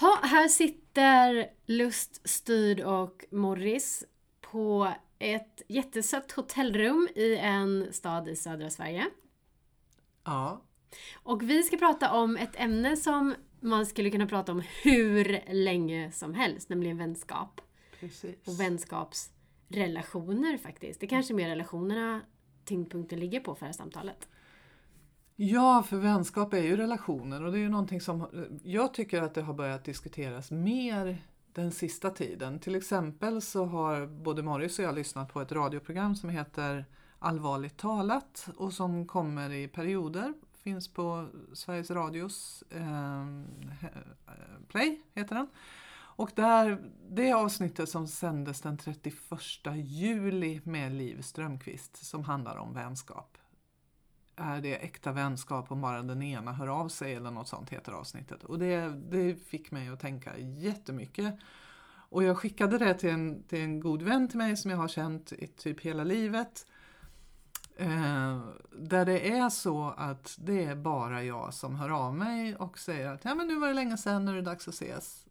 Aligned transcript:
Ha, 0.00 0.20
här 0.22 0.48
sitter 0.48 1.50
Lust, 1.66 2.28
Styrd 2.28 2.80
och 2.80 3.24
Morris 3.30 4.04
på 4.40 4.92
ett 5.18 5.62
jättesött 5.68 6.32
hotellrum 6.32 7.08
i 7.14 7.36
en 7.36 7.92
stad 7.92 8.28
i 8.28 8.36
södra 8.36 8.70
Sverige. 8.70 9.06
Ja. 10.24 10.62
Och 11.14 11.50
vi 11.50 11.62
ska 11.62 11.76
prata 11.76 12.12
om 12.12 12.36
ett 12.36 12.60
ämne 12.60 12.96
som 12.96 13.34
man 13.60 13.86
skulle 13.86 14.10
kunna 14.10 14.26
prata 14.26 14.52
om 14.52 14.62
hur 14.82 15.44
länge 15.52 16.12
som 16.12 16.34
helst, 16.34 16.68
nämligen 16.68 16.98
vänskap. 16.98 17.60
Precis. 18.00 18.48
Och 18.48 18.60
vänskapsrelationer 18.60 20.58
faktiskt. 20.58 21.00
Det 21.00 21.06
är 21.06 21.08
kanske 21.08 21.32
är 21.32 21.36
mer 21.36 21.48
relationerna 21.48 22.20
tyngdpunkten 22.64 23.20
ligger 23.20 23.40
på 23.40 23.54
för 23.54 23.60
det 23.60 23.66
här 23.66 23.72
samtalet. 23.72 24.28
Ja, 25.42 25.82
för 25.82 25.96
vänskap 25.96 26.54
är 26.54 26.62
ju 26.62 26.76
relationer 26.76 27.44
och 27.44 27.52
det 27.52 27.58
är 27.58 27.60
ju 27.60 27.68
någonting 27.68 28.00
som 28.00 28.20
eh, 28.20 28.28
jag 28.62 28.94
tycker 28.94 29.22
att 29.22 29.34
det 29.34 29.42
har 29.42 29.54
börjat 29.54 29.84
diskuteras 29.84 30.50
mer 30.50 31.24
den 31.52 31.70
sista 31.70 32.10
tiden. 32.10 32.58
Till 32.58 32.74
exempel 32.74 33.42
så 33.42 33.64
har 33.64 34.06
både 34.06 34.42
Morris 34.42 34.78
och 34.78 34.84
jag 34.84 34.94
lyssnat 34.94 35.32
på 35.32 35.40
ett 35.40 35.52
radioprogram 35.52 36.16
som 36.16 36.30
heter 36.30 36.84
Allvarligt 37.18 37.76
talat 37.76 38.48
och 38.56 38.72
som 38.72 39.06
kommer 39.06 39.52
i 39.52 39.68
perioder. 39.68 40.34
Finns 40.52 40.88
på 40.88 41.28
Sveriges 41.52 41.90
Radios 41.90 42.64
eh, 42.70 43.20
eh 43.20 43.88
Play, 44.68 45.02
heter 45.14 45.34
den. 45.34 45.48
Och 45.96 46.30
där, 46.34 46.90
det 47.08 47.32
avsnittet 47.32 47.88
som 47.88 48.06
sändes 48.08 48.60
den 48.60 48.78
31 48.78 49.14
juli 49.74 50.60
med 50.64 50.92
Liv 50.92 51.22
Strömqvist 51.22 52.06
som 52.06 52.24
handlar 52.24 52.56
om 52.56 52.74
vänskap. 52.74 53.29
Är 54.40 54.60
det 54.60 54.74
äkta 54.74 55.12
vänskap 55.12 55.72
om 55.72 55.80
bara 55.80 56.02
den 56.02 56.22
ena 56.22 56.52
hör 56.52 56.68
av 56.68 56.88
sig 56.88 57.14
eller 57.14 57.30
något 57.30 57.48
sånt 57.48 57.70
heter 57.70 57.92
avsnittet. 57.92 58.44
Och 58.44 58.58
det, 58.58 58.88
det 59.10 59.34
fick 59.34 59.70
mig 59.70 59.88
att 59.88 60.00
tänka 60.00 60.38
jättemycket. 60.38 61.34
Och 62.10 62.24
jag 62.24 62.38
skickade 62.38 62.78
det 62.78 62.94
till 62.94 63.10
en, 63.10 63.42
till 63.42 63.60
en 63.60 63.80
god 63.80 64.02
vän 64.02 64.28
till 64.28 64.38
mig 64.38 64.56
som 64.56 64.70
jag 64.70 64.78
har 64.78 64.88
känt 64.88 65.32
i 65.32 65.46
typ 65.46 65.80
hela 65.80 66.04
livet. 66.04 66.66
Eh, 67.76 68.40
där 68.72 69.04
det 69.04 69.30
är 69.30 69.48
så 69.48 69.94
att 69.96 70.36
det 70.40 70.64
är 70.64 70.76
bara 70.76 71.22
jag 71.22 71.54
som 71.54 71.76
hör 71.76 71.90
av 71.90 72.14
mig 72.14 72.56
och 72.56 72.78
säger 72.78 73.12
att 73.12 73.24
ja, 73.24 73.34
men 73.34 73.48
nu 73.48 73.58
var 73.58 73.68
det 73.68 73.74
länge 73.74 73.96
sedan, 73.96 74.24
nu 74.24 74.30
är 74.30 74.36
det 74.36 74.42
dags 74.42 74.68
att 74.68 74.74
ses. 74.74 75.26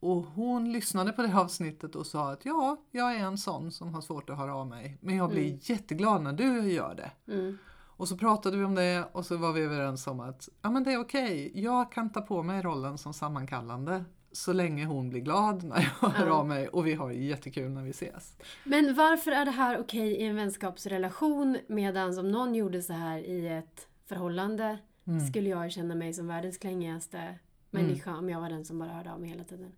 Och 0.00 0.24
hon 0.24 0.72
lyssnade 0.72 1.12
på 1.12 1.22
det 1.22 1.34
avsnittet 1.34 1.94
och 1.94 2.06
sa 2.06 2.32
att 2.32 2.44
ja, 2.44 2.76
jag 2.90 3.14
är 3.14 3.18
en 3.18 3.38
sån 3.38 3.72
som 3.72 3.94
har 3.94 4.00
svårt 4.00 4.30
att 4.30 4.38
höra 4.38 4.54
av 4.54 4.66
mig. 4.66 4.98
Men 5.00 5.16
jag 5.16 5.30
blir 5.30 5.46
mm. 5.46 5.58
jätteglad 5.62 6.22
när 6.22 6.32
du 6.32 6.72
gör 6.72 6.94
det. 6.94 7.32
Mm. 7.32 7.58
Och 7.96 8.08
så 8.08 8.16
pratade 8.16 8.56
vi 8.56 8.64
om 8.64 8.74
det 8.74 9.08
och 9.12 9.26
så 9.26 9.36
var 9.36 9.52
vi 9.52 9.60
överens 9.60 10.06
om 10.06 10.20
att 10.20 10.48
ja, 10.62 10.70
men 10.70 10.84
det 10.84 10.92
är 10.92 11.00
okej, 11.00 11.50
okay. 11.50 11.62
jag 11.62 11.92
kan 11.92 12.12
ta 12.12 12.20
på 12.20 12.42
mig 12.42 12.62
rollen 12.62 12.98
som 12.98 13.14
sammankallande 13.14 14.04
så 14.32 14.52
länge 14.52 14.84
hon 14.84 15.10
blir 15.10 15.20
glad 15.20 15.64
när 15.64 15.94
jag 16.00 16.08
hör 16.08 16.26
av 16.26 16.46
mig 16.46 16.68
och 16.68 16.86
vi 16.86 16.94
har 16.94 17.10
jättekul 17.10 17.70
när 17.70 17.82
vi 17.82 17.90
ses. 17.90 18.36
Men 18.64 18.94
varför 18.94 19.30
är 19.30 19.44
det 19.44 19.50
här 19.50 19.78
okej 19.78 20.12
okay 20.12 20.22
i 20.22 20.26
en 20.26 20.36
vänskapsrelation 20.36 21.58
medan 21.68 22.18
om 22.18 22.30
någon 22.30 22.54
gjorde 22.54 22.82
så 22.82 22.92
här 22.92 23.18
i 23.18 23.48
ett 23.48 23.88
förhållande 24.06 24.78
mm. 25.04 25.26
skulle 25.26 25.48
jag 25.48 25.72
känna 25.72 25.94
mig 25.94 26.14
som 26.14 26.26
världens 26.26 26.58
klängigaste 26.58 27.38
människa 27.70 28.10
mm. 28.10 28.24
om 28.24 28.30
jag 28.30 28.40
var 28.40 28.48
den 28.48 28.64
som 28.64 28.78
bara 28.78 28.92
hörde 28.92 29.12
av 29.12 29.20
mig 29.20 29.28
hela 29.28 29.44
tiden. 29.44 29.72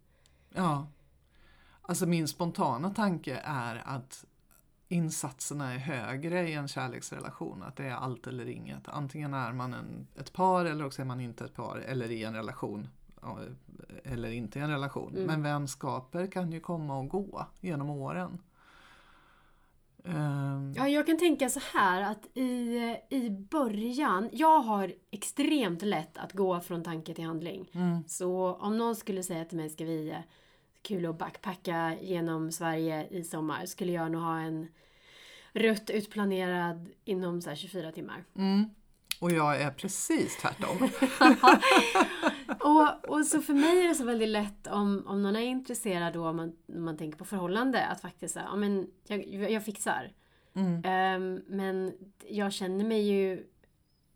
Ja. 0.54 0.86
Alltså 1.82 2.06
min 2.06 2.28
spontana 2.28 2.90
tanke 2.90 3.40
är 3.44 3.82
att 3.86 4.24
insatserna 4.88 5.74
är 5.74 5.78
högre 5.78 6.48
i 6.48 6.52
en 6.52 6.68
kärleksrelation. 6.68 7.62
Att 7.62 7.76
det 7.76 7.84
är 7.84 7.94
allt 7.94 8.26
eller 8.26 8.48
inget. 8.48 8.88
Antingen 8.88 9.34
är 9.34 9.52
man 9.52 9.74
en, 9.74 10.06
ett 10.18 10.32
par 10.32 10.64
eller 10.64 10.86
också 10.86 11.02
är 11.02 11.06
man 11.06 11.20
inte 11.20 11.44
ett 11.44 11.54
par 11.54 11.78
eller 11.78 12.10
i 12.10 12.24
en 12.24 12.34
relation. 12.34 12.88
Eller 14.04 14.30
inte 14.30 14.58
i 14.58 14.62
en 14.62 14.70
relation. 14.70 15.12
Mm. 15.14 15.26
Men 15.26 15.42
vänskaper 15.42 16.26
kan 16.26 16.52
ju 16.52 16.60
komma 16.60 16.98
och 16.98 17.08
gå 17.08 17.46
genom 17.60 17.90
åren. 17.90 18.38
Um. 20.04 20.74
Ja, 20.76 20.88
jag 20.88 21.06
kan 21.06 21.18
tänka 21.18 21.48
så 21.48 21.60
här 21.74 22.02
att 22.02 22.36
i, 22.36 22.96
i 23.10 23.30
början, 23.30 24.28
jag 24.32 24.60
har 24.60 24.92
extremt 25.10 25.82
lätt 25.82 26.18
att 26.18 26.32
gå 26.32 26.60
från 26.60 26.82
tanke 26.82 27.14
till 27.14 27.24
handling. 27.24 27.70
Mm. 27.72 28.04
Så 28.06 28.54
om 28.54 28.78
någon 28.78 28.96
skulle 28.96 29.22
säga 29.22 29.44
till 29.44 29.56
mig, 29.56 29.70
ska 29.70 29.84
vi 29.84 30.16
kul 30.82 31.06
att 31.06 31.18
backpacka 31.18 31.96
genom 32.00 32.52
Sverige 32.52 33.06
i 33.10 33.24
sommar, 33.24 33.66
skulle 33.66 33.92
jag 33.92 34.12
nog 34.12 34.22
ha 34.22 34.38
en 34.38 34.68
rutt 35.56 35.90
utplanerad 35.90 36.88
inom 37.04 37.42
så 37.42 37.54
24 37.54 37.92
timmar. 37.92 38.24
Mm. 38.36 38.70
Och 39.20 39.32
jag 39.32 39.60
är 39.60 39.70
precis 39.70 40.36
tvärtom. 40.36 40.76
och, 42.60 43.10
och 43.10 43.26
så 43.26 43.40
för 43.40 43.54
mig 43.54 43.84
är 43.84 43.88
det 43.88 43.94
så 43.94 44.04
väldigt 44.04 44.28
lätt 44.28 44.66
om, 44.66 45.04
om 45.06 45.22
någon 45.22 45.36
är 45.36 45.40
intresserad 45.40 46.12
då, 46.12 46.28
om 46.28 46.36
man, 46.36 46.52
om 46.66 46.84
man 46.84 46.96
tänker 46.96 47.18
på 47.18 47.24
förhållande, 47.24 47.86
att 47.86 48.00
faktiskt 48.00 48.34
säga, 48.34 48.46
ja 48.48 48.56
men 48.56 48.86
jag, 49.06 49.50
jag 49.50 49.64
fixar. 49.64 50.12
Mm. 50.54 50.74
Um, 50.76 51.42
men 51.46 51.92
jag 52.28 52.52
känner 52.52 52.84
mig 52.84 53.00
ju 53.00 53.46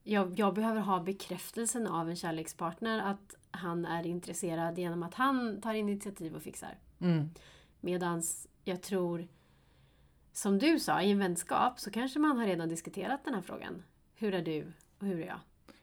jag, 0.03 0.39
jag, 0.39 0.55
behöver 0.55 0.81
ha 0.81 1.01
bekräftelsen 1.01 1.87
av 1.87 2.09
en 2.09 2.17
kärlekspartner 2.17 2.99
att 2.99 3.35
han 3.51 3.85
är 3.85 4.07
intresserad 4.07 4.79
genom 4.79 5.03
att 5.03 5.15
han 5.15 5.61
tar 5.61 5.75
initiativ 5.75 6.37
och 6.37 6.43
fixar. 6.43 6.79
Mm. 6.99 7.31
Medans 7.81 8.49
jag 8.65 8.83
tror, 8.83 9.29
som 10.33 10.59
du 10.59 10.79
sa, 10.79 11.03
i 11.03 11.11
en 11.11 11.19
vänskap 11.19 11.81
så 11.81 11.91
kanske 11.91 12.19
man 12.19 12.39
har 12.39 12.47
redan 12.47 12.69
diskuterat 12.69 13.25
den 13.25 13.35
här 13.35 13.43
frågan. 13.43 13.83
Hur 14.15 14.35
är 14.35 14.43
du 14.43 14.73
och 14.99 15.07
hur 15.07 15.21
är 15.21 15.27
jag? 15.27 15.41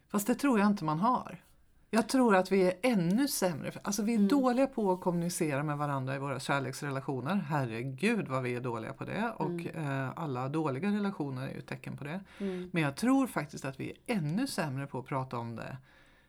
Fast 0.08 0.28
det 0.28 0.35
tror 0.35 0.59
jag 0.59 0.68
inte 0.68 0.84
man 0.84 1.00
har. 1.00 1.44
Jag 1.90 2.09
tror 2.09 2.35
att 2.35 2.52
vi 2.52 2.62
är 2.62 2.74
ännu 2.81 3.28
sämre. 3.28 3.72
Alltså 3.81 4.03
vi 4.03 4.13
är 4.13 4.18
mm. 4.18 4.28
dåliga 4.28 4.68
på 4.68 4.91
att 4.91 5.02
kommunicera 5.02 5.63
med 5.63 5.78
varandra 5.78 6.16
i 6.16 6.19
våra 6.19 6.40
kärleksrelationer. 6.40 7.35
Herregud 7.35 8.28
vad 8.28 8.44
vi 8.44 8.56
är 8.56 8.62
dåliga 8.62 8.94
på 8.94 9.06
det. 9.06 9.34
Och 9.38 9.50
mm. 9.50 9.68
eh, 9.68 10.12
alla 10.16 10.50
dåliga 10.50 10.91
relationer 10.91 11.47
är 11.47 11.53
ju 11.53 11.59
ett 11.59 11.68
tecken 11.68 11.97
på 11.97 12.03
det. 12.03 12.22
Mm. 12.38 12.69
Men 12.74 12.84
jag 12.84 12.96
tror 12.96 13.28
faktiskt 13.28 13.66
att 13.66 13.79
vi 13.79 13.90
är 13.90 14.16
ännu 14.16 14.47
sämre 14.47 14.88
på 14.88 15.00
att 15.00 15.06
prata 15.06 15.38
om 15.38 15.56
det 15.56 15.78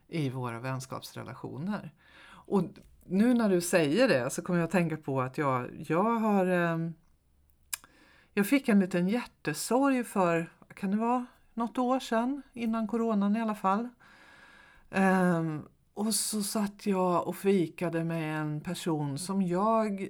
i 0.08 0.30
våra 0.30 0.60
vänskapsrelationer. 0.60 1.92
Och 2.30 2.62
nu 3.06 3.34
när 3.34 3.48
du 3.48 3.60
säger 3.60 4.08
det 4.08 4.30
så 4.30 4.42
kommer 4.42 4.58
jag 4.58 4.66
att 4.66 4.72
tänka 4.72 4.96
på 4.96 5.20
att 5.20 5.38
jag, 5.38 5.84
jag 5.88 6.04
har 6.04 6.46
eh, 6.46 6.90
Jag 8.38 8.46
fick 8.46 8.68
en 8.68 8.80
liten 8.80 9.08
hjärtesorg 9.08 10.04
för, 10.04 10.50
kan 10.74 10.90
det 10.90 10.96
vara, 10.96 11.26
något 11.54 11.78
år 11.78 12.00
sedan, 12.00 12.42
innan 12.52 12.86
coronan 12.86 13.36
i 13.36 13.40
alla 13.40 13.54
fall. 13.54 13.88
Um, 14.90 15.68
och 15.94 16.14
så 16.14 16.42
satt 16.42 16.86
jag 16.86 17.28
och 17.28 17.36
fikade 17.36 18.04
med 18.04 18.40
en 18.40 18.60
person 18.60 19.18
som 19.18 19.42
jag 19.42 20.08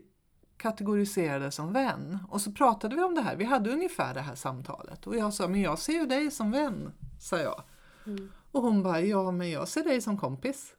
kategoriserade 0.57 1.51
som 1.51 1.73
vän. 1.73 2.19
Och 2.29 2.41
så 2.41 2.53
pratade 2.53 2.97
vi 2.97 3.03
om 3.03 3.15
det 3.15 3.21
här. 3.21 3.37
Vi 3.37 3.45
hade 3.45 3.71
ungefär 3.71 4.15
det 4.15 4.21
här 4.21 4.35
samtalet. 4.35 5.07
Och 5.07 5.17
jag 5.17 5.35
sa, 5.35 5.49
men 5.49 5.61
jag 5.61 5.79
ser 5.79 5.93
ju 5.93 6.07
dig 6.07 6.31
som 6.31 6.51
vän, 6.51 6.93
sa 7.21 7.39
jag. 7.39 7.63
Mm. 8.07 8.33
Och 8.53 8.63
hon 8.63 8.83
bara, 8.83 9.01
ja 9.01 9.31
men 9.31 9.51
jag 9.51 9.69
ser 9.69 9.85
dig 9.85 10.01
som 10.01 10.19
kompis. 10.19 10.75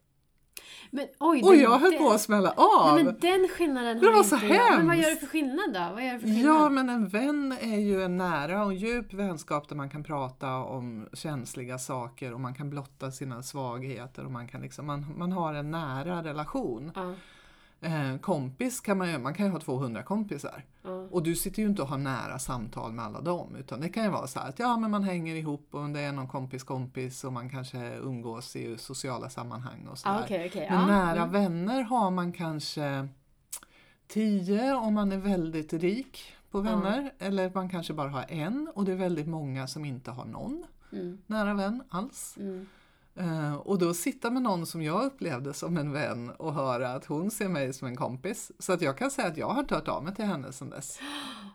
Men, 0.92 1.08
oj, 1.20 1.44
och 1.44 1.56
jag 1.56 1.80
höll 1.80 1.92
den, 1.92 2.04
på 2.04 2.10
att 2.10 2.22
smälla 2.22 2.52
av! 2.52 2.96
Nej, 2.96 3.04
men 3.04 3.20
den 3.20 3.48
skillnaden 3.48 4.00
det 4.00 4.12
var 4.12 4.24
så 4.24 4.36
hemskt. 4.36 4.78
Men 4.78 4.88
vad 4.88 4.98
gör 4.98 5.10
det 5.10 5.16
för 5.16 5.28
skillnad 5.28 5.74
då? 5.74 5.94
Vad 5.94 6.06
gör 6.06 6.14
det 6.14 6.20
för 6.20 6.28
skillnad? 6.28 6.56
Ja, 6.56 6.70
men 6.70 6.90
en 6.90 7.08
vän 7.08 7.58
är 7.62 7.80
ju 7.80 8.04
en 8.04 8.18
nära 8.18 8.66
och 8.66 8.74
djup 8.74 9.14
vänskap 9.14 9.70
där 9.70 9.76
man 9.76 9.90
kan 9.90 10.04
prata 10.04 10.56
om 10.56 11.10
känsliga 11.14 11.78
saker 11.78 12.34
och 12.34 12.40
man 12.40 12.54
kan 12.54 12.70
blotta 12.70 13.12
sina 13.12 13.44
svagheter 13.44 14.26
och 14.26 14.32
man 14.32 14.48
kan 14.48 14.62
liksom, 14.62 14.86
man, 14.86 15.06
man 15.18 15.32
har 15.32 15.54
en 15.54 15.72
nära 15.72 16.24
relation. 16.24 16.92
Ja. 16.96 17.14
Eh, 17.82 18.18
kompis 18.18 18.80
kan 18.80 18.98
man 18.98 19.12
ju, 19.12 19.18
man 19.18 19.34
kan 19.34 19.46
ju 19.46 19.52
ha 19.52 19.60
200 19.60 20.04
kompisar. 20.04 20.64
Mm. 20.86 21.08
Och 21.08 21.24
du 21.24 21.36
sitter 21.36 21.62
ju 21.62 21.70
inte 21.70 21.82
och 21.82 21.88
har 21.88 21.98
nära 21.98 22.40
samtal 22.40 22.92
med 22.92 23.06
alla 23.06 23.22
dem. 23.22 23.56
Utan 23.56 23.82
det 23.82 23.90
kan 23.90 24.04
ju 24.04 24.10
vara 24.10 24.28
så 24.28 24.40
att 24.40 24.60
ja, 24.60 24.78
men 24.78 24.92
man 24.92 25.04
hänger 25.04 25.36
ihop 25.36 25.68
och 25.72 25.90
det 25.90 26.00
är 26.00 26.12
någon 26.12 26.28
kompis 26.28 26.64
kompis 26.64 27.24
och 27.24 27.34
man 27.34 27.50
kanske 27.50 27.96
umgås 27.96 28.56
i 28.56 28.78
sociala 28.78 29.30
sammanhang 29.30 29.88
och 29.88 29.98
sådär. 29.98 30.16
Ah, 30.16 30.24
okay, 30.24 30.48
okay. 30.48 30.70
Men 30.70 30.80
ah, 30.80 30.88
nära 30.88 31.22
mm. 31.22 31.32
vänner 31.32 31.82
har 31.82 32.12
man 32.12 32.32
kanske 32.32 33.08
10 34.08 34.74
om 34.74 34.94
man 34.94 35.12
är 35.12 35.18
väldigt 35.18 35.74
rik 35.74 36.34
på 36.52 36.62
vänner. 36.62 37.00
Mm. 37.00 37.12
Eller 37.20 37.52
man 37.54 37.70
kanske 37.70 37.94
bara 37.94 38.10
har 38.10 38.26
en 38.30 38.72
och 38.76 38.86
det 38.86 38.92
är 38.92 38.96
väldigt 38.96 39.28
många 39.28 39.68
som 39.68 39.86
inte 39.86 40.12
har 40.12 40.26
någon 40.26 40.66
mm. 40.92 41.18
nära 41.28 41.54
vän 41.54 41.84
alls. 41.90 42.38
Uh, 43.20 43.56
och 43.56 43.80
då 43.80 43.94
sitta 43.94 44.32
med 44.32 44.42
någon 44.42 44.66
som 44.66 44.82
jag 44.82 45.04
upplevde 45.04 45.54
som 45.54 45.78
en 45.78 45.92
vän 45.92 46.30
och 46.30 46.54
höra 46.54 46.94
att 46.94 47.06
hon 47.06 47.32
ser 47.32 47.50
mig 47.50 47.74
som 47.74 47.88
en 47.88 47.96
kompis. 47.96 48.52
Så 48.60 48.74
att 48.74 48.82
jag 48.82 48.98
kan 48.98 49.12
säga 49.12 49.28
att 49.28 49.38
jag 49.38 49.50
har 49.50 49.60
inte 49.60 49.76
hört 49.76 49.88
av 49.88 50.04
mig 50.04 50.16
till 50.16 50.26
henne 50.26 50.52
sedan 50.52 50.70
dess. 50.70 51.00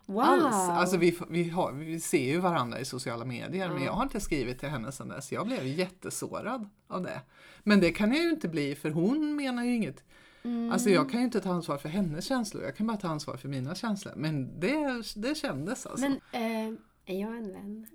Wow! 0.07 0.19
Alls. 0.19 0.69
Alltså 0.69 0.97
vi, 0.97 1.17
vi, 1.29 1.49
har, 1.49 1.71
vi 1.71 1.99
ser 1.99 2.25
ju 2.25 2.39
varandra 2.39 2.79
i 2.79 2.85
sociala 2.85 3.25
medier 3.25 3.65
mm. 3.65 3.77
men 3.77 3.85
jag 3.85 3.93
har 3.93 4.03
inte 4.03 4.19
skrivit 4.19 4.59
till 4.59 4.69
henne 4.69 4.91
sedan 4.91 5.07
dess. 5.07 5.31
Jag 5.31 5.47
blev 5.47 5.67
jättesårad 5.67 6.69
av 6.87 7.01
det. 7.01 7.21
Men 7.63 7.79
det 7.79 7.91
kan 7.91 8.11
jag 8.13 8.23
ju 8.23 8.29
inte 8.29 8.47
bli 8.47 8.75
för 8.75 8.89
hon 8.89 9.35
menar 9.35 9.63
ju 9.63 9.75
inget. 9.75 10.03
Mm. 10.43 10.71
Alltså 10.71 10.89
jag 10.89 11.11
kan 11.11 11.19
ju 11.19 11.25
inte 11.25 11.41
ta 11.41 11.49
ansvar 11.49 11.77
för 11.77 11.89
hennes 11.89 12.25
känslor, 12.25 12.63
jag 12.63 12.75
kan 12.75 12.87
bara 12.87 12.97
ta 12.97 13.07
ansvar 13.07 13.37
för 13.37 13.49
mina 13.49 13.75
känslor. 13.75 14.13
Men 14.15 14.59
det, 14.59 15.03
det 15.15 15.35
kändes 15.35 15.85
alltså. 15.85 16.05
Men, 16.31 16.71
eh 16.71 16.79
Är 17.07 17.21
jag 17.21 17.37
en 17.37 17.53
vän? 17.53 17.87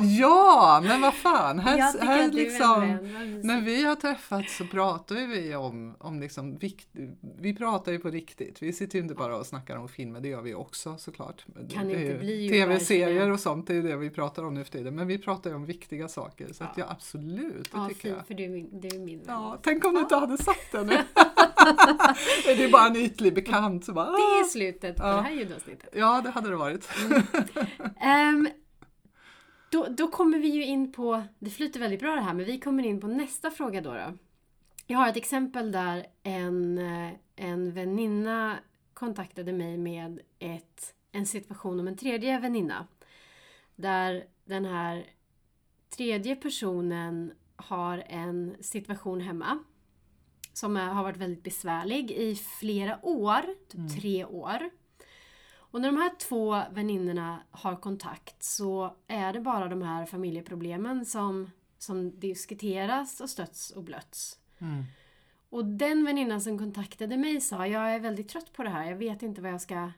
ja, 0.20 0.80
men 0.84 1.00
vad 1.00 1.14
fan. 1.14 1.58
Här, 1.58 1.98
här 2.06 2.26
att 2.28 2.34
liksom, 2.34 2.80
vän. 2.80 3.40
När 3.44 3.60
vi 3.60 3.84
har 3.84 3.94
träffats 3.96 4.56
så 4.56 4.66
pratar 4.66 5.14
vi 5.14 5.54
om, 5.54 5.96
om 5.98 6.20
liksom 6.20 6.56
vikt, 6.56 6.88
vi 7.38 7.54
pratar 7.54 7.92
ju 7.92 7.98
på 7.98 8.08
riktigt. 8.10 8.62
Vi 8.62 8.72
sitter 8.72 8.96
ju 8.98 9.02
inte 9.02 9.14
bara 9.14 9.36
och 9.36 9.46
snackar 9.46 9.76
om 9.76 9.88
filmer, 9.88 10.20
det 10.20 10.28
gör 10.28 10.42
vi 10.42 10.54
också 10.54 10.96
såklart. 10.98 11.44
Kan 11.72 11.90
inte 11.90 12.14
bli 12.18 12.48
Tv-serier 12.48 13.30
och 13.30 13.40
sånt, 13.40 13.66
det 13.66 13.76
är 13.76 13.82
det 13.82 13.96
vi 13.96 14.10
pratar 14.10 14.44
om 14.44 14.54
nu 14.54 14.64
för 14.64 14.72
tiden. 14.72 14.94
Men 14.94 15.06
vi 15.06 15.18
pratar 15.18 15.50
ju 15.50 15.56
om 15.56 15.64
viktiga 15.64 16.08
saker. 16.08 16.52
Så 16.52 16.64
att 16.64 16.70
Ja. 16.76 16.84
ja, 16.88 16.92
absolut, 16.92 17.64
det 17.72 17.78
Ja, 17.78 17.88
tycker 17.88 18.00
fint, 18.00 18.14
jag. 18.18 18.26
för 18.26 18.34
du 18.34 18.44
är 18.44 18.48
min, 18.48 18.80
du 18.80 18.88
är 18.88 18.98
min 18.98 19.18
vän. 19.18 19.26
Ja, 19.28 19.58
tänk 19.62 19.84
om 19.84 19.94
du 19.94 20.00
inte 20.00 20.16
hade 20.16 20.38
sagt 20.38 20.72
det 20.72 20.84
nu. 20.84 20.96
det 22.44 22.64
är 22.64 22.70
bara 22.70 22.86
en 22.86 22.96
ytlig 22.96 23.34
bekant. 23.34 23.84
Så 23.84 23.92
bara, 23.92 24.06
Det 24.10 24.16
är 24.18 24.42
"Ah." 24.42 24.44
slutet 24.44 24.96
på 24.96 25.02
Ja. 25.02 25.14
det 25.16 25.22
här 25.22 25.30
ljudavsnittet. 25.32 25.88
Ja, 25.96 26.20
det 26.24 26.30
hade 26.30 26.48
det 26.50 26.56
varit. 26.56 26.88
Ehm, 28.00 28.48
då, 29.70 29.86
då 29.90 30.08
kommer 30.08 30.38
vi 30.38 30.48
ju 30.48 30.64
in 30.64 30.92
på, 30.92 31.22
det 31.38 31.50
flyter 31.50 31.80
väldigt 31.80 32.00
bra 32.00 32.14
det 32.14 32.20
här, 32.20 32.34
men 32.34 32.44
vi 32.46 32.60
kommer 32.60 32.82
in 32.82 33.00
på 33.00 33.06
nästa 33.06 33.50
fråga 33.50 33.80
då. 33.80 33.90
då. 33.92 34.12
Jag 34.86 34.98
har 34.98 35.08
ett 35.08 35.16
exempel 35.16 35.72
där 35.72 36.06
en, 36.22 36.78
eh, 36.78 37.12
en 37.36 37.72
väninna 37.72 38.56
kontaktade 38.94 39.52
mig 39.52 39.78
med 39.78 40.20
ett, 40.38 40.94
en 41.12 41.26
situation 41.26 41.80
om 41.80 41.88
en 41.88 41.96
tredje 41.96 42.38
väninna. 42.38 42.86
Där 43.76 44.24
den 44.44 44.64
här 44.64 45.06
tredje 45.96 46.36
personen 46.36 47.32
har 47.56 48.04
en 48.08 48.56
situation 48.60 49.20
hemma 49.20 49.58
som 50.56 50.76
har 50.76 51.02
varit 51.02 51.16
väldigt 51.16 51.42
besvärlig 51.42 52.10
i 52.10 52.34
flera 52.34 53.06
år, 53.06 53.42
typ 53.68 54.00
tre 54.00 54.24
år. 54.24 54.70
Och 55.54 55.80
när 55.80 55.88
de 55.88 55.96
här 55.96 56.10
två 56.18 56.62
väninnorna 56.70 57.42
har 57.50 57.76
kontakt 57.76 58.42
så 58.42 58.96
är 59.06 59.32
det 59.32 59.40
bara 59.40 59.68
de 59.68 59.82
här 59.82 60.06
familjeproblemen 60.06 61.06
som, 61.06 61.50
som 61.78 62.20
diskuteras 62.20 63.20
och 63.20 63.30
stöts 63.30 63.70
och 63.70 63.82
blöts. 63.82 64.38
Mm. 64.58 64.84
Och 65.48 65.64
den 65.64 66.04
väninnan 66.04 66.40
som 66.40 66.58
kontaktade 66.58 67.16
mig 67.16 67.40
sa 67.40 67.66
jag 67.66 67.94
är 67.94 68.00
väldigt 68.00 68.28
trött 68.28 68.52
på 68.52 68.62
det 68.62 68.70
här, 68.70 68.84
jag 68.90 68.96
vet 68.96 69.22
inte 69.22 69.42
vad 69.42 69.52
jag 69.52 69.60
ska 69.60 69.92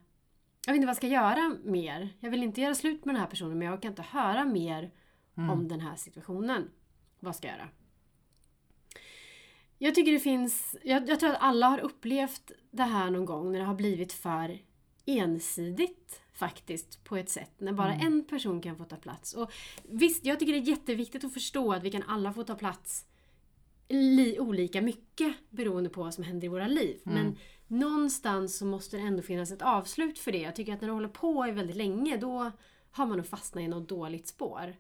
jag 0.67 0.73
vet 0.73 0.77
inte 0.77 0.87
vad 0.87 0.91
jag 0.91 0.97
ska 0.97 1.07
göra 1.07 1.57
mer. 1.65 2.09
Jag 2.21 2.31
vill 2.31 2.43
inte 2.43 2.61
göra 2.61 2.75
slut 2.75 3.05
med 3.05 3.15
den 3.15 3.21
här 3.21 3.29
personen 3.29 3.59
men 3.59 3.69
jag 3.69 3.83
kan 3.83 3.93
inte 3.93 4.03
höra 4.03 4.45
mer 4.45 4.91
om 5.51 5.69
den 5.69 5.81
här 5.81 5.97
situationen. 5.97 6.71
Vad 7.21 7.37
ska 7.37 7.49
jag 7.49 7.57
göra? 7.57 7.69
Jag 9.79 9.95
tycker 9.95 10.13
det 10.13 10.19
finns, 10.19 10.77
jag, 10.85 11.09
jag 11.09 11.21
tror 11.21 11.31
att 11.31 11.41
alla 11.41 11.69
har 11.69 11.79
upplevt 11.79 12.53
det 12.71 12.83
här 12.83 13.11
någon 13.11 13.25
gång 13.25 13.53
när 13.53 13.59
det 13.59 13.65
har 13.65 13.75
blivit 13.75 14.13
för 14.13 14.59
ensidigt 15.07 16.21
faktiskt 16.33 17.05
på 17.05 17.17
ett 17.17 17.29
sätt. 17.29 17.53
När 17.59 17.73
bara 17.73 17.95
en 17.95 18.25
person 18.25 18.61
kan 18.61 18.77
få 18.77 18.85
ta 18.85 18.97
plats. 18.97 19.35
Och 19.35 19.53
visst, 19.83 20.25
jag 20.25 20.39
tycker 20.39 20.53
det 20.53 20.59
är 20.59 20.69
jätteviktigt 20.69 21.25
att 21.25 21.35
förstå 21.35 21.73
att 21.73 21.83
vi 21.83 21.91
kan 21.91 22.03
alla 22.03 22.33
få 22.33 22.45
ta 22.45 22.55
plats 22.55 23.05
li, 23.89 24.39
olika 24.39 24.83
mycket 24.83 25.35
beroende 25.51 25.91
på 25.91 26.03
vad 26.03 26.15
som 26.15 26.25
händer 26.25 26.47
i 26.47 26.49
våra 26.49 26.67
liv. 26.67 27.01
Men 27.03 27.37
någonstans 27.67 28.59
så 28.59 28.67
måste 28.67 28.97
det 28.97 29.03
ändå 29.03 29.23
finnas 29.23 29.53
ett 29.53 29.63
avslut 29.63 30.19
för 30.19 30.33
det. 30.33 30.39
Jag 30.39 30.57
tycker 30.57 30.75
att 30.75 30.81
när 30.81 30.89
det 30.89 30.95
håller 30.95 31.09
på 31.09 31.47
i 31.47 31.51
väldigt 31.51 31.77
länge 31.77 32.17
då 32.17 32.51
har 32.91 33.07
man 33.07 33.17
nog 33.17 33.27
fastnat 33.27 33.63
i 33.63 33.69
något 33.69 33.89
dåligt 33.89 34.29
spår. 34.29 34.77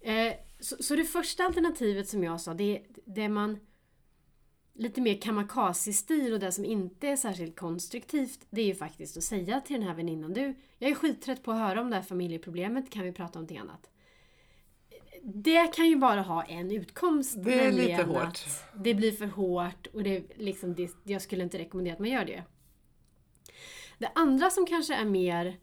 Eh, 0.00 0.32
så, 0.60 0.76
så 0.82 0.96
det 0.96 1.04
första 1.04 1.44
alternativet 1.44 2.08
som 2.08 2.24
jag 2.24 2.40
sa, 2.40 2.54
det 2.54 2.76
är 2.76 2.82
det 3.04 3.28
man 3.28 3.58
lite 4.74 5.00
mer 5.00 5.20
kamikaze-stil 5.20 6.32
och 6.32 6.40
det 6.40 6.52
som 6.52 6.64
inte 6.64 7.08
är 7.08 7.16
särskilt 7.16 7.56
konstruktivt 7.56 8.46
det 8.50 8.60
är 8.60 8.66
ju 8.66 8.74
faktiskt 8.74 9.16
att 9.16 9.24
säga 9.24 9.60
till 9.60 9.80
den 9.80 9.88
här 9.88 9.94
väninnan 9.94 10.32
du, 10.32 10.54
jag 10.78 10.90
är 10.90 10.94
skittrött 10.94 11.42
på 11.42 11.52
att 11.52 11.58
höra 11.58 11.80
om 11.80 11.90
det 11.90 11.96
här 11.96 12.02
familjeproblemet, 12.02 12.90
kan 12.90 13.02
vi 13.02 13.12
prata 13.12 13.38
om 13.38 13.42
någonting 13.42 13.58
annat? 13.58 13.90
Det 15.22 15.74
kan 15.74 15.88
ju 15.88 15.96
bara 15.96 16.22
ha 16.22 16.42
en 16.42 16.70
utkomst. 16.70 17.34
Det 17.44 17.60
är 17.60 17.72
lite 17.72 18.02
hårt. 18.02 18.40
Det 18.74 18.94
blir 18.94 19.12
för 19.12 19.26
hårt 19.26 19.86
och 19.86 20.02
det, 20.02 20.38
liksom, 20.38 20.74
det, 20.74 20.90
jag 21.02 21.22
skulle 21.22 21.42
inte 21.42 21.58
rekommendera 21.58 21.94
att 21.94 22.00
man 22.00 22.10
gör 22.10 22.24
det. 22.24 22.42
Det 23.98 24.10
andra 24.14 24.50
som 24.50 24.66
kanske 24.66 24.94
är 24.94 25.04
mer, 25.04 25.56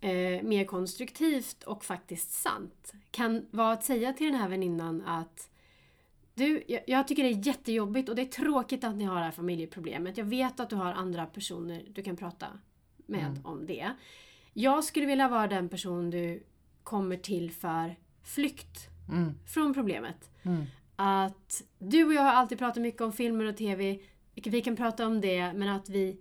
eh, 0.00 0.42
mer 0.42 0.64
konstruktivt 0.64 1.62
och 1.62 1.84
faktiskt 1.84 2.32
sant 2.32 2.92
kan 3.10 3.46
vara 3.50 3.72
att 3.72 3.84
säga 3.84 4.12
till 4.12 4.26
den 4.26 4.40
här 4.40 4.48
väninnan 4.48 5.02
att 5.06 5.50
du, 6.34 6.64
jag, 6.68 6.82
jag 6.86 7.08
tycker 7.08 7.22
det 7.22 7.28
är 7.28 7.46
jättejobbigt 7.46 8.08
och 8.08 8.16
det 8.16 8.22
är 8.22 8.26
tråkigt 8.26 8.84
att 8.84 8.96
ni 8.96 9.04
har 9.04 9.16
det 9.16 9.24
här 9.24 9.30
familjeproblemet. 9.30 10.16
Jag 10.16 10.24
vet 10.24 10.60
att 10.60 10.70
du 10.70 10.76
har 10.76 10.92
andra 10.92 11.26
personer 11.26 11.84
du 11.94 12.02
kan 12.02 12.16
prata 12.16 12.46
med 13.06 13.40
om 13.44 13.66
det. 13.66 13.90
Jag 14.52 14.84
skulle 14.84 15.06
vilja 15.06 15.28
vara 15.28 15.46
den 15.46 15.68
person 15.68 16.10
du 16.10 16.42
kommer 16.82 17.16
till 17.16 17.50
för 17.50 17.96
flykt 18.22 18.88
Mm. 19.08 19.34
från 19.46 19.74
problemet. 19.74 20.30
Mm. 20.42 20.64
Att 20.96 21.62
du 21.78 22.04
och 22.04 22.14
jag 22.14 22.22
har 22.22 22.32
alltid 22.32 22.58
pratat 22.58 22.82
mycket 22.82 23.00
om 23.00 23.12
filmer 23.12 23.44
och 23.44 23.56
TV. 23.56 23.98
Vi 24.34 24.60
kan 24.60 24.76
prata 24.76 25.06
om 25.06 25.20
det 25.20 25.52
men 25.52 25.68
att 25.68 25.88
vi 25.88 26.18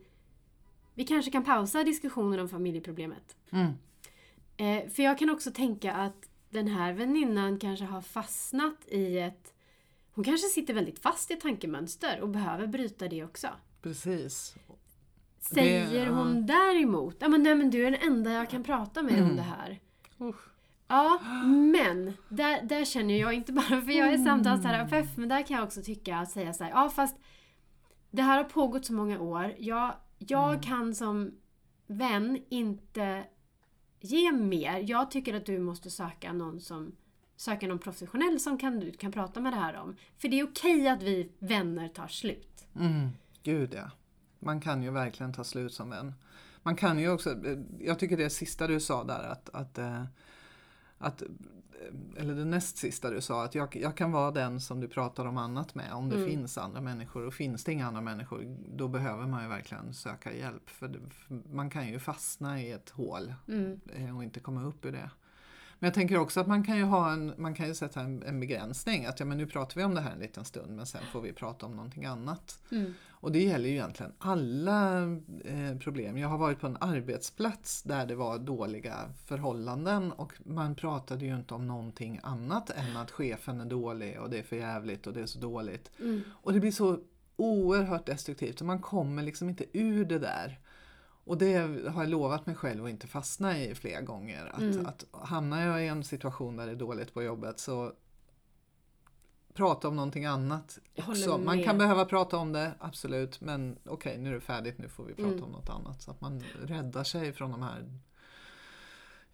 vi 0.93 1.03
kanske 1.03 1.31
kan 1.31 1.43
pausa 1.43 1.83
diskussionen 1.83 2.39
om 2.39 2.49
familjeproblemet. 2.49 3.35
Mm. 3.51 3.71
Eh, 4.57 4.89
för 4.89 5.03
jag 5.03 5.17
kan 5.19 5.29
också 5.29 5.51
tänka 5.51 5.93
att 5.93 6.29
den 6.49 6.67
här 6.67 6.93
väninnan 6.93 7.59
kanske 7.59 7.85
har 7.85 8.01
fastnat 8.01 8.87
i 8.87 9.19
ett... 9.19 9.52
Hon 10.13 10.23
kanske 10.23 10.47
sitter 10.47 10.73
väldigt 10.73 10.99
fast 10.99 11.31
i 11.31 11.35
tankemönster 11.35 12.21
och 12.21 12.29
behöver 12.29 12.67
bryta 12.67 13.07
det 13.07 13.23
också. 13.23 13.47
Precis. 13.81 14.55
Säger 15.39 16.05
ja. 16.05 16.11
hon 16.11 16.45
däremot, 16.45 17.15
ja 17.19 17.27
men 17.29 17.43
nej 17.43 17.55
men 17.55 17.69
du 17.69 17.85
är 17.87 17.91
den 17.91 18.01
enda 18.01 18.31
jag 18.31 18.49
kan 18.49 18.63
prata 18.63 19.01
med 19.03 19.13
Mm. 19.13 19.29
om 19.29 19.35
det 19.35 19.41
här. 19.41 19.79
Usch. 20.21 20.49
Ja, 20.87 21.19
men 21.73 22.13
där, 22.29 22.61
där 22.61 22.85
känner 22.85 23.19
jag, 23.19 23.33
inte 23.33 23.53
bara 23.53 23.81
för 23.81 23.91
jag 23.91 24.13
är 24.13 24.17
samtalsterapeut, 24.17 25.17
men 25.17 25.29
där 25.29 25.41
kan 25.47 25.57
jag 25.57 25.65
också 25.65 25.81
tycka 25.81 26.17
att 26.17 26.31
säga 26.31 26.53
så 26.53 26.63
här, 26.63 26.71
ja 26.71 26.89
fast 26.89 27.17
det 28.11 28.21
här 28.21 28.37
har 28.37 28.43
pågått 28.43 28.85
så 28.85 28.93
många 28.93 29.19
år. 29.19 29.55
Jag, 29.57 29.95
jag 30.17 30.63
kan 30.63 30.95
som 30.95 31.31
vän 31.87 32.43
inte 32.49 33.23
ge 34.01 34.31
mer. 34.31 34.83
Jag 34.87 35.11
tycker 35.11 35.33
att 35.33 35.45
du 35.45 35.59
måste 35.59 35.89
söka 35.89 36.33
någon 36.33 36.59
som 36.61 36.95
söka 37.43 37.67
någon 37.67 37.79
professionell 37.79 38.39
som 38.39 38.57
kan, 38.57 38.79
du 38.79 38.91
kan 38.91 39.11
prata 39.11 39.39
med 39.41 39.53
det 39.53 39.57
här 39.57 39.75
om. 39.75 39.95
För 40.17 40.27
det 40.27 40.39
är 40.39 40.43
okej 40.43 40.87
att 40.87 41.03
vi 41.03 41.29
vänner 41.39 41.87
tar 41.87 42.07
slut. 42.07 42.65
Mm. 42.75 43.09
Gud 43.43 43.73
ja. 43.73 43.91
Man 44.39 44.61
kan 44.61 44.83
ju 44.83 44.91
verkligen 44.91 45.33
ta 45.33 45.43
slut 45.43 45.73
som 45.73 45.89
vän. 45.89 46.13
Man 46.63 46.75
kan 46.75 46.99
ju 46.99 47.09
också, 47.09 47.35
jag 47.79 47.99
tycker 47.99 48.17
det 48.17 48.29
sista 48.29 48.67
du 48.67 48.79
sa 48.79 49.03
där 49.03 49.23
att, 49.23 49.49
att, 49.49 49.77
eh, 49.77 50.03
att 50.97 51.21
eh, 51.21 51.27
eller 52.17 52.35
det 52.35 52.45
näst 52.45 52.77
sista 52.77 53.09
du 53.09 53.21
sa, 53.21 53.43
att 53.43 53.55
jag, 53.55 53.75
jag 53.75 53.97
kan 53.97 54.11
vara 54.11 54.31
den 54.31 54.59
som 54.61 54.79
du 54.79 54.87
pratar 54.87 55.25
om 55.25 55.37
annat 55.37 55.75
med 55.75 55.93
om 55.93 56.09
det 56.09 56.15
Mm. 56.15 56.29
finns 56.29 56.57
andra 56.57 56.81
människor. 56.81 57.25
Och 57.27 57.33
finns 57.33 57.63
det 57.63 57.71
inga 57.71 57.87
andra 57.87 58.01
människor, 58.01 58.57
då 58.75 58.87
behöver 58.87 59.27
man 59.27 59.43
ju 59.43 59.49
verkligen 59.49 59.93
söka 59.93 60.33
hjälp. 60.33 60.69
För, 60.69 60.87
det, 60.87 60.99
för 61.09 61.41
man 61.55 61.69
kan 61.69 61.87
ju 61.87 61.99
fastna 61.99 62.61
i 62.61 62.71
ett 62.71 62.89
hål 62.89 63.33
Mm. 63.47 63.79
eh, 63.95 64.17
och 64.17 64.23
inte 64.23 64.39
komma 64.39 64.63
upp 64.63 64.85
ur 64.85 64.91
det. 64.91 65.09
Men 65.83 65.87
jag 65.87 65.93
tänker 65.93 66.17
också 66.17 66.39
att 66.39 66.47
man 66.47 66.63
kan 66.63 66.77
ju, 66.77 66.83
ha 66.83 67.11
en, 67.11 67.33
man 67.37 67.53
kan 67.53 67.67
ju 67.67 67.73
sätta 67.73 68.01
en, 68.01 68.23
en 68.23 68.39
begränsning. 68.39 69.05
Att 69.05 69.19
ja, 69.19 69.25
men 69.25 69.37
nu 69.37 69.47
pratar 69.47 69.75
vi 69.75 69.83
om 69.83 69.95
det 69.95 70.01
här 70.01 70.11
en 70.11 70.19
liten 70.19 70.45
stund 70.45 70.75
men 70.75 70.85
sen 70.85 71.01
får 71.11 71.21
vi 71.21 71.33
prata 71.33 71.65
om 71.65 71.75
någonting 71.75 72.05
annat. 72.05 72.59
Mm. 72.71 72.93
Och 73.09 73.31
det 73.31 73.43
gäller 73.43 73.69
ju 73.69 73.75
egentligen 73.75 74.11
alla 74.17 75.01
eh, 75.45 75.77
problem. 75.79 76.17
Jag 76.17 76.27
har 76.27 76.37
varit 76.37 76.59
på 76.59 76.67
en 76.67 76.77
arbetsplats 76.79 77.83
där 77.83 78.05
det 78.05 78.15
var 78.15 78.39
dåliga 78.39 78.95
förhållanden 79.25 80.11
och 80.11 80.33
man 80.45 80.75
pratade 80.75 81.25
ju 81.25 81.35
inte 81.35 81.53
om 81.53 81.67
någonting 81.67 82.19
annat 82.23 82.69
än 82.69 82.97
att 82.97 83.11
chefen 83.11 83.61
är 83.61 83.65
dålig 83.65 84.19
och 84.19 84.29
det 84.29 84.39
är 84.39 84.43
för 84.43 84.55
jävligt 84.55 85.07
och 85.07 85.13
det 85.13 85.21
är 85.21 85.25
så 85.25 85.39
dåligt. 85.39 85.91
Mm. 85.99 86.21
Och 86.31 86.53
det 86.53 86.59
blir 86.59 86.71
så 86.71 86.99
oerhört 87.35 88.05
destruktivt 88.05 88.61
och 88.61 88.67
man 88.67 88.79
kommer 88.79 89.23
liksom 89.23 89.49
inte 89.49 89.65
ur 89.73 90.05
det 90.05 90.19
där. 90.19 90.59
Och 91.25 91.37
det 91.37 91.53
har 91.89 92.03
jag 92.03 92.09
lovat 92.09 92.45
mig 92.45 92.55
själv 92.55 92.83
att 92.85 92.89
inte 92.89 93.07
fastna 93.07 93.57
i 93.59 93.75
flera 93.75 94.01
gånger. 94.01 94.45
Att, 94.53 94.61
Mm. 94.61 94.85
att 94.85 95.05
hamnar 95.11 95.65
jag 95.65 95.83
i 95.83 95.87
en 95.87 96.03
situation 96.03 96.55
där 96.55 96.65
det 96.65 96.71
är 96.71 96.75
dåligt 96.75 97.13
på 97.13 97.23
jobbet 97.23 97.59
så 97.59 97.93
prata 99.53 99.87
om 99.87 99.95
någonting 99.95 100.25
annat 100.25 100.79
också. 101.07 101.37
Man 101.37 101.63
kan 101.63 101.77
behöva 101.77 102.05
prata 102.05 102.37
om 102.37 102.51
det, 102.53 102.71
absolut. 102.79 103.41
Men 103.41 103.77
okej, 103.85 104.17
nu 104.17 104.29
är 104.29 104.33
det 104.33 104.41
färdigt, 104.41 104.77
nu 104.77 104.89
får 104.89 105.03
vi 105.03 105.13
prata 105.13 105.29
Mm. 105.31 105.43
om 105.43 105.51
något 105.51 105.69
annat. 105.69 106.01
Så 106.01 106.11
att 106.11 106.21
man 106.21 106.43
räddar 106.61 107.03
sig 107.03 107.33
från 107.33 107.51
de 107.51 107.61
här 107.61 107.99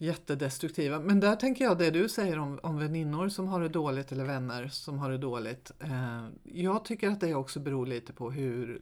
jättedestruktiva. 0.02 1.00
Men 1.00 1.20
där 1.20 1.36
tänker 1.36 1.66
jag 1.66 1.78
det 1.78 1.92
du 1.92 2.10
säger 2.10 2.40
om, 2.40 2.60
om 2.64 2.80
väninnor 2.80 3.30
som 3.30 3.48
har 3.48 3.62
det 3.62 3.70
dåligt 3.70 4.12
eller 4.12 4.26
vänner 4.26 4.68
som 4.68 5.00
har 5.00 5.12
det 5.12 5.18
dåligt. 5.18 5.72
Eh, 5.80 6.28
jag 6.44 6.86
tycker 6.86 7.10
att 7.10 7.20
det 7.20 7.36
också 7.36 7.60
beror 7.60 7.86
lite 7.86 8.14
på 8.14 8.32
hur, 8.32 8.82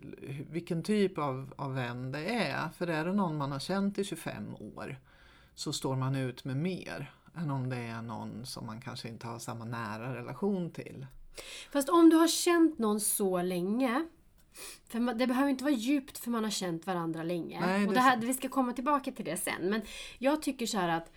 vilken 0.50 0.84
typ 0.84 1.18
av, 1.18 1.54
av 1.58 1.76
vän 1.76 2.12
det 2.12 2.26
är. 2.36 2.70
För 2.70 2.88
är 2.88 3.06
det 3.06 3.14
någon 3.14 3.38
man 3.38 3.52
har 3.52 3.60
känt 3.60 3.98
i 3.98 4.04
25 4.04 4.56
år 4.56 4.98
så 5.56 5.74
står 5.74 5.96
man 5.96 6.16
ut 6.16 6.46
med 6.46 6.58
mer 6.58 7.12
än 7.36 7.52
om 7.52 7.70
det 7.70 7.78
är 7.78 8.02
någon 8.02 8.46
som 8.46 8.66
man 8.66 8.82
kanske 8.82 9.08
inte 9.08 9.28
har 9.28 9.40
samma 9.40 9.66
nära 9.66 10.16
relation 10.16 10.72
till. 10.72 11.06
Fast 11.72 11.90
om 11.90 12.10
du 12.10 12.16
har 12.16 12.28
känt 12.28 12.78
någon 12.78 13.00
så 13.00 13.42
länge 13.42 14.08
för 14.88 15.00
man, 15.00 15.18
det 15.18 15.28
behöver 15.28 15.50
inte 15.50 15.64
vara 15.64 15.74
djupt 15.74 16.18
för 16.18 16.32
man 16.32 16.44
har 16.44 16.52
känt 16.52 16.88
varandra 16.88 17.24
länge. 17.24 17.60
Nej, 17.60 17.82
det 17.82 17.88
och 17.88 17.94
det 17.94 18.00
här, 18.00 18.18
vi 18.18 18.34
ska 18.34 18.50
komma 18.50 18.74
tillbaka 18.74 19.12
till 19.12 19.26
det 19.26 19.38
sen. 19.38 19.70
Men 19.70 19.82
jag 20.18 20.42
tycker 20.42 20.66
så 20.66 20.78
här 20.78 20.90
att 20.90 21.12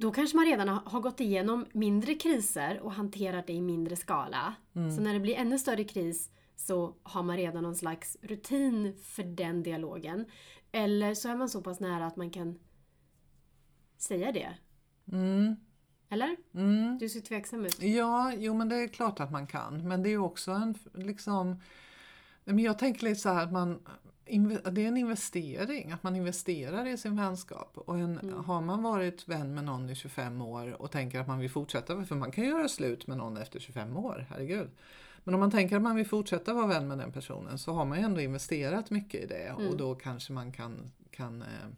då 0.00 0.10
kanske 0.10 0.36
man 0.36 0.46
redan 0.46 0.68
har, 0.68 0.80
har 0.84 1.00
gått 1.00 1.20
igenom 1.20 1.66
mindre 1.72 2.14
kriser 2.14 2.80
och 2.80 2.92
hanterat 2.92 3.46
det 3.46 3.52
i 3.52 3.60
mindre 3.60 3.96
skala. 3.96 4.54
Mm. 4.74 4.96
Så 4.96 5.02
när 5.02 5.14
det 5.14 5.20
blir 5.20 5.34
ännu 5.34 5.58
större 5.58 5.84
kris 5.84 6.30
så 6.56 6.96
har 7.02 7.22
man 7.22 7.36
redan 7.36 7.62
någon 7.62 7.74
slags 7.74 8.16
rutin 8.22 8.96
för 9.02 9.22
den 9.22 9.62
dialogen. 9.62 10.26
Eller 10.72 11.14
så 11.14 11.28
är 11.28 11.36
man 11.36 11.48
så 11.48 11.62
pass 11.62 11.80
nära 11.80 12.06
att 12.06 12.16
man 12.16 12.30
kan 12.30 12.58
säga 13.98 14.32
det. 14.32 14.54
Mm. 15.12 15.56
Eller? 16.08 16.36
Mm. 16.54 16.98
Du 16.98 17.08
ser 17.08 17.20
tveksam 17.20 17.64
ut. 17.66 17.82
Ja, 17.82 18.32
jo 18.38 18.54
men 18.54 18.68
det 18.68 18.76
är 18.76 18.88
klart 18.88 19.20
att 19.20 19.32
man 19.32 19.46
kan. 19.46 19.88
Men 19.88 20.02
det 20.02 20.08
är 20.08 20.10
ju 20.10 20.18
också 20.18 20.50
en 20.50 20.74
liksom... 20.94 21.60
Men 22.54 22.58
jag 22.58 22.78
tänker 22.78 23.04
lite 23.04 23.20
så 23.20 23.28
här 23.28 23.44
att 23.44 23.52
man... 23.52 23.78
Det 24.72 24.84
är 24.84 24.88
en 24.88 24.96
investering, 24.96 25.92
att 25.92 26.02
man 26.02 26.16
investerar 26.16 26.86
i 26.86 26.96
sin 26.96 27.16
vänskap. 27.16 27.78
Och 27.78 27.98
en, 27.98 28.32
Har 28.46 28.60
man 28.60 28.82
varit 28.82 29.28
vän 29.28 29.54
med 29.54 29.64
någon 29.64 29.90
i 29.90 29.94
25 29.94 30.42
år 30.42 30.82
och 30.82 30.90
tänker 30.90 31.20
att 31.20 31.28
man 31.28 31.38
vill 31.38 31.50
fortsätta, 31.50 32.04
för 32.04 32.14
man 32.14 32.30
kan 32.30 32.44
göra 32.44 32.68
slut 32.68 33.06
med 33.06 33.16
någon 33.16 33.36
efter 33.36 33.60
25 33.60 33.96
år, 33.96 34.26
herregud. 34.30 34.70
Men 35.24 35.34
om 35.34 35.40
man 35.40 35.50
tänker 35.50 35.76
att 35.76 35.82
man 35.82 35.96
vill 35.96 36.06
fortsätta 36.06 36.54
vara 36.54 36.66
vän 36.66 36.88
med 36.88 36.98
den 36.98 37.12
personen 37.12 37.58
så 37.58 37.72
har 37.72 37.84
man 37.84 37.98
ju 37.98 38.04
ändå 38.04 38.20
investerat 38.20 38.90
mycket 38.90 39.24
i 39.24 39.26
det 39.26 39.52
och 39.52 39.76
då 39.76 39.94
kanske 39.94 40.32
man 40.32 40.52
kan, 40.52 40.92
kan 41.10 41.42
eh, 41.42 41.68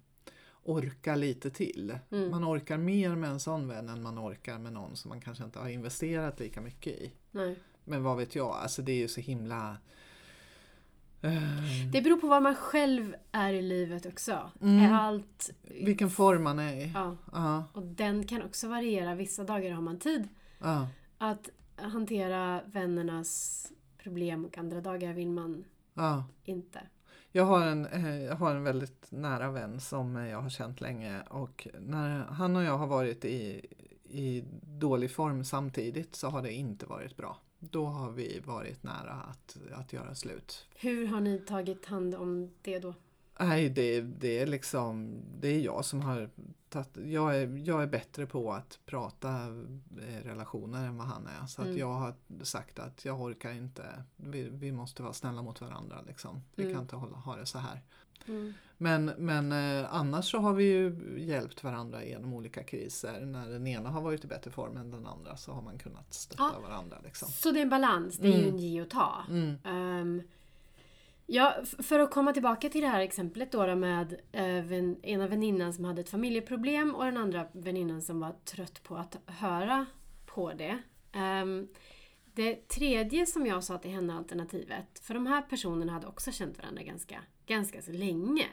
orka 0.62 1.14
lite 1.14 1.50
till. 1.50 1.98
Man 2.30 2.44
orkar 2.44 2.78
mer 2.78 3.14
med 3.14 3.30
en 3.30 3.40
sån 3.40 3.68
vän 3.68 3.88
än 3.88 4.02
man 4.02 4.18
orkar 4.18 4.58
med 4.58 4.72
någon 4.72 4.96
som 4.96 5.08
man 5.08 5.20
kanske 5.20 5.44
inte 5.44 5.58
har 5.58 5.68
investerat 5.68 6.40
lika 6.40 6.60
mycket 6.60 6.92
i. 6.92 7.12
Nej. 7.30 7.56
Men 7.84 8.02
vad 8.02 8.16
vet 8.16 8.34
jag, 8.34 8.50
alltså 8.50 8.82
det 8.82 8.92
är 8.92 8.96
ju 8.96 9.08
så 9.08 9.20
himla... 9.20 9.76
eh, 11.22 11.32
Det 11.92 12.02
beror 12.02 12.16
på 12.16 12.26
var 12.26 12.40
man 12.40 12.54
själv 12.54 13.14
är 13.32 13.52
i 13.52 13.62
livet 13.62 14.06
också. 14.06 14.50
Mm. 14.60 14.84
Är 14.84 14.94
allt... 14.98 15.50
vilken 15.62 16.10
form 16.10 16.42
man 16.42 16.58
är 16.58 16.72
i. 16.72 16.90
Ja. 16.94 17.16
Ja, 17.32 17.64
Och 17.72 17.82
den 17.82 18.26
kan 18.26 18.42
också 18.42 18.68
variera. 18.68 19.14
Vissa 19.14 19.44
dagar 19.44 19.72
har 19.72 19.82
man 19.82 19.98
tid 19.98 20.28
ja, 20.58 20.88
att 21.18 21.50
hantera 21.76 22.60
vännernas 22.66 23.72
problem 23.98 24.44
och 24.44 24.58
andra 24.58 24.80
dagar 24.80 25.12
vill 25.12 25.30
man 25.30 25.64
ja. 25.94 26.24
inte. 26.44 26.80
Jag 27.32 27.44
har, 27.44 27.66
en, 27.66 27.86
eh, 27.86 28.22
jag 28.22 28.36
har 28.36 28.54
en 28.54 28.64
väldigt 28.64 29.06
nära 29.10 29.50
vän 29.50 29.80
som 29.80 30.16
jag 30.16 30.42
har 30.42 30.50
känt 30.50 30.80
länge 30.80 31.20
och 31.22 31.68
när 31.80 32.18
han 32.18 32.56
och 32.56 32.62
jag 32.62 32.78
har 32.78 32.86
varit 32.86 33.24
i, 33.24 33.66
i 34.04 34.44
dålig 34.62 35.10
form 35.14 35.44
samtidigt 35.44 36.16
så 36.16 36.28
har 36.28 36.42
det 36.42 36.52
inte 36.52 36.86
varit 36.86 37.16
bra. 37.16 37.38
Då 37.58 37.86
har 37.86 38.10
vi 38.10 38.40
varit 38.40 38.82
nära 38.82 39.12
att, 39.12 39.56
att 39.72 39.92
göra 39.92 40.14
slut. 40.14 40.66
Hur 40.74 41.06
har 41.06 41.20
ni 41.20 41.38
tagit 41.38 41.86
hand 41.86 42.14
om 42.14 42.50
det 42.62 42.78
då? 42.78 42.94
Nej, 43.40 43.68
det, 43.68 44.00
det 44.00 44.38
är 44.38 44.46
liksom, 44.46 45.20
det 45.40 45.48
är 45.48 45.60
jag 45.60 45.84
som 45.84 46.00
har 46.00 46.30
tagit, 46.68 46.96
jag 46.96 47.36
är, 47.36 47.62
jag 47.66 47.82
är 47.82 47.86
bättre 47.86 48.26
på 48.26 48.52
att 48.52 48.78
prata 48.86 49.28
eh, 49.98 50.24
relationer 50.24 50.86
än 50.86 50.96
vad 50.96 51.06
han 51.06 51.26
är. 51.26 51.46
Så 51.46 51.62
att 51.62 51.74
jag 51.74 51.92
har 51.92 52.14
sagt 52.42 52.78
att 52.78 53.04
jag 53.04 53.20
orkar 53.20 53.52
inte, 53.52 54.04
vi, 54.16 54.48
vi 54.48 54.72
måste 54.72 55.02
vara 55.02 55.12
snälla 55.12 55.42
mot 55.42 55.60
varandra 55.60 56.00
liksom. 56.06 56.42
Vi 56.54 56.72
kan 56.72 56.82
inte 56.82 56.96
hålla, 56.96 57.16
ha 57.16 57.36
det 57.36 57.46
så 57.46 57.58
här. 57.58 57.82
Mm. 58.26 58.54
Men, 58.80 59.04
men 59.04 59.52
eh, 59.52 59.94
annars 59.94 60.30
så 60.30 60.38
har 60.38 60.52
vi 60.54 60.64
ju 60.64 60.96
hjälpt 61.18 61.64
varandra 61.64 62.04
genom 62.04 62.34
olika 62.34 62.62
kriser. 62.62 63.20
När 63.20 63.48
den 63.48 63.66
ena 63.66 63.88
har 63.88 64.00
varit 64.00 64.24
i 64.24 64.26
bättre 64.26 64.50
form 64.50 64.76
än 64.76 64.90
den 64.90 65.06
andra 65.06 65.36
så 65.36 65.52
har 65.52 65.62
man 65.62 65.78
kunnat 65.78 66.14
stötta 66.14 66.50
Ja. 66.54 66.68
varandra. 66.68 66.96
Liksom. 67.04 67.28
Så 67.28 67.50
det 67.50 67.58
är 67.58 67.62
en 67.62 67.68
balans, 67.68 68.16
det 68.16 68.28
är 68.28 68.38
ju 68.38 68.48
en 68.48 68.58
ge 68.58 68.82
och 68.82 68.90
ta. 68.90 69.24
Mm. 69.28 69.54
Ehm, 69.64 70.22
ja, 71.26 71.54
för 71.78 71.98
att 71.98 72.10
komma 72.10 72.32
tillbaka 72.32 72.68
till 72.68 72.80
det 72.80 72.88
här 72.88 73.00
exemplet 73.00 73.52
då, 73.52 73.66
då 73.66 73.74
med 73.74 74.12
uh, 74.36 74.94
ena 75.02 75.26
väninnan 75.26 75.72
som 75.72 75.84
hade 75.84 76.00
ett 76.00 76.10
familjeproblem 76.10 76.94
och 76.94 77.04
den 77.04 77.16
andra 77.16 77.46
väninnan 77.52 78.02
som 78.02 78.20
var 78.20 78.34
trött 78.44 78.82
på 78.82 78.96
att 78.96 79.16
höra 79.26 79.86
på 80.26 80.52
det. 80.52 80.78
Ehm, 81.12 81.68
det 82.38 82.68
tredje 82.68 83.26
som 83.26 83.46
jag 83.46 83.64
sa 83.64 83.78
till 83.78 83.90
henne, 83.90 84.14
alternativet, 84.14 84.98
för 85.02 85.14
de 85.14 85.26
här 85.26 85.42
personerna 85.42 85.92
hade 85.92 86.06
också 86.06 86.32
känt 86.32 86.58
varandra 86.58 86.82
ganska, 86.82 87.22
ganska 87.46 87.82
så 87.82 87.92
länge. 87.92 88.46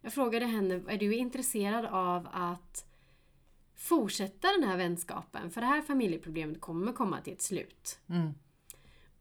Jag 0.00 0.12
frågade 0.12 0.46
henne, 0.46 0.82
är 0.88 0.98
du 0.98 1.14
intresserad 1.14 1.84
av 1.84 2.28
att 2.32 2.86
fortsätta 3.74 4.48
den 4.52 4.68
här 4.68 4.76
vänskapen? 4.76 5.50
För 5.50 5.60
det 5.60 5.66
här 5.66 5.82
familjeproblemet 5.82 6.60
kommer 6.60 6.92
komma 6.92 7.20
till 7.20 7.32
ett 7.32 7.42
slut. 7.42 7.98
Mm. 8.08 8.34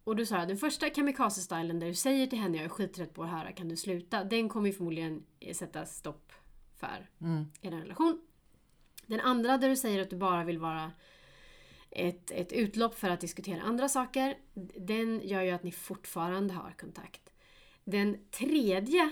Och 0.04 0.16
du 0.16 0.26
sa 0.26 0.46
den 0.46 0.58
första 0.58 0.90
kamikaze-stylen 0.90 1.80
där 1.80 1.88
du 1.88 1.94
säger 1.96 2.28
till 2.28 2.40
henne 2.40 2.58
jag 2.58 2.66
är 2.66 2.70
skittrött 2.70 3.14
på 3.14 3.24
att 3.24 3.30
höra, 3.30 3.52
kan 3.52 3.70
du 3.70 3.76
sluta? 3.76 4.24
Den 4.24 4.50
kommer 4.50 4.68
ju 4.68 4.74
förmodligen 4.74 5.24
sätta 5.54 5.86
stopp 5.86 6.34
för 6.76 7.10
Mm. 7.22 7.46
er 7.62 7.72
relation. 7.72 8.22
Den 9.06 9.20
andra 9.20 9.58
där 9.58 9.70
du 9.70 9.76
säger 9.76 10.02
att 10.02 10.10
du 10.10 10.16
bara 10.16 10.44
vill 10.44 10.60
vara 10.60 10.92
ett, 11.92 12.32
ett 12.32 12.54
utlopp 12.54 13.00
för 13.00 13.10
att 13.10 13.22
diskutera 13.22 13.62
andra 13.62 13.90
saker. 13.90 14.38
Den 14.78 15.22
gör 15.24 15.42
ju 15.42 15.52
att 15.52 15.64
ni 15.64 15.72
fortfarande 15.72 16.54
har 16.54 16.72
kontakt. 16.80 17.30
Den 17.84 18.18
tredje 18.32 19.12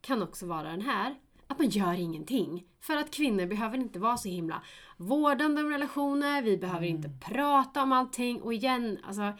kan 0.00 0.22
också 0.22 0.46
vara 0.46 0.70
den 0.70 0.80
här. 0.82 1.14
Att 1.46 1.58
man 1.58 1.68
gör 1.68 1.94
ingenting. 1.94 2.66
För 2.80 2.96
att 2.96 3.10
kvinnor 3.10 3.46
behöver 3.46 3.78
inte 3.78 3.98
vara 3.98 4.16
så 4.16 4.28
himla 4.28 4.62
vårdande 4.96 5.62
om 5.62 5.70
relationer. 5.70 6.42
Vi 6.42 6.56
behöver 6.56 6.86
inte 6.86 7.10
prata 7.20 7.82
om 7.82 7.92
allting. 7.92 8.42
Och 8.42 8.54
igen, 8.54 8.98
alltså 9.04 9.32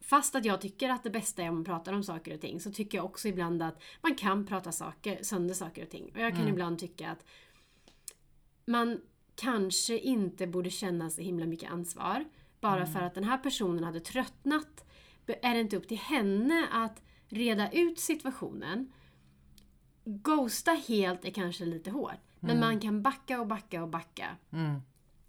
Fast 0.00 0.34
att 0.34 0.44
jag 0.44 0.60
tycker 0.60 0.88
att 0.88 1.02
det 1.02 1.10
bästa 1.10 1.42
är 1.42 1.48
om 1.48 1.54
man 1.54 1.64
pratar 1.64 1.92
om 1.92 2.02
saker 2.02 2.34
och 2.34 2.40
ting 2.40 2.60
så 2.60 2.72
tycker 2.72 2.98
jag 2.98 3.04
också 3.04 3.28
ibland 3.28 3.62
att 3.62 3.82
man 4.00 4.14
kan 4.14 4.46
prata 4.46 4.72
saker, 4.72 5.22
sönder 5.22 5.54
saker 5.54 5.82
och 5.82 5.90
ting. 5.90 6.12
Och 6.14 6.20
jag 6.20 6.36
kan 6.36 6.48
ibland 6.48 6.78
tycka 6.78 7.10
att 7.10 7.24
man 8.64 9.00
kanske 9.34 9.98
inte 9.98 10.46
borde 10.46 10.70
känna 10.70 11.10
så 11.10 11.20
himla 11.20 11.46
mycket 11.46 11.70
ansvar. 11.70 12.24
Bara 12.60 12.86
för 12.86 13.00
att 13.00 13.14
den 13.14 13.24
här 13.24 13.38
personen 13.38 13.84
hade 13.84 14.00
tröttnat. 14.00 14.84
Är 15.26 15.54
det 15.54 15.60
inte 15.60 15.76
upp 15.76 15.88
till 15.88 15.98
henne 15.98 16.68
att 16.72 17.02
reda 17.28 17.72
ut 17.72 17.98
situationen? 17.98 18.92
Ghosta 20.04 20.70
helt 20.70 21.24
är 21.24 21.30
kanske 21.30 21.64
lite 21.64 21.90
hårt. 21.90 22.20
Men 22.40 22.60
man 22.60 22.80
kan 22.80 23.02
backa 23.02 23.40
och 23.40 23.46
backa 23.46 23.82
och 23.82 23.88
backa. 23.88 24.36
Mm. 24.52 24.80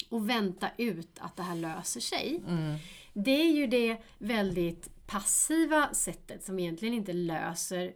Och 0.10 0.30
vänta 0.30 0.68
ut 0.78 1.20
att 1.20 1.36
det 1.36 1.44
här 1.44 1.56
löser 1.56 2.00
sig. 2.00 2.44
Mm. 2.48 2.78
Det 3.14 3.42
är 3.42 3.52
ju 3.52 3.68
det 3.68 3.98
väldigt 4.18 5.08
passiva 5.08 5.94
sättet 5.94 6.44
som 6.44 6.60
egentligen 6.60 6.94
inte 6.94 7.14
löser 7.14 7.94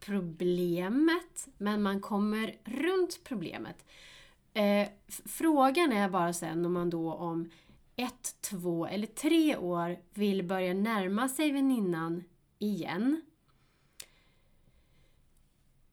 problemet, 0.00 1.48
men 1.58 1.82
man 1.82 2.00
kommer 2.00 2.56
runt 2.64 3.20
problemet. 3.24 3.84
Eh, 4.54 4.88
frågan 5.26 5.92
är 5.92 6.08
bara 6.08 6.32
sen 6.32 6.66
om 6.66 6.72
man 6.72 6.90
då 6.90 7.12
om 7.12 7.50
ett, 7.96 8.36
två 8.40 8.86
eller 8.86 9.06
tre 9.06 9.56
år 9.56 9.96
vill 10.14 10.42
börja 10.42 10.74
närma 10.74 11.28
sig 11.28 11.52
väninnan 11.52 12.24
igen. 12.58 13.22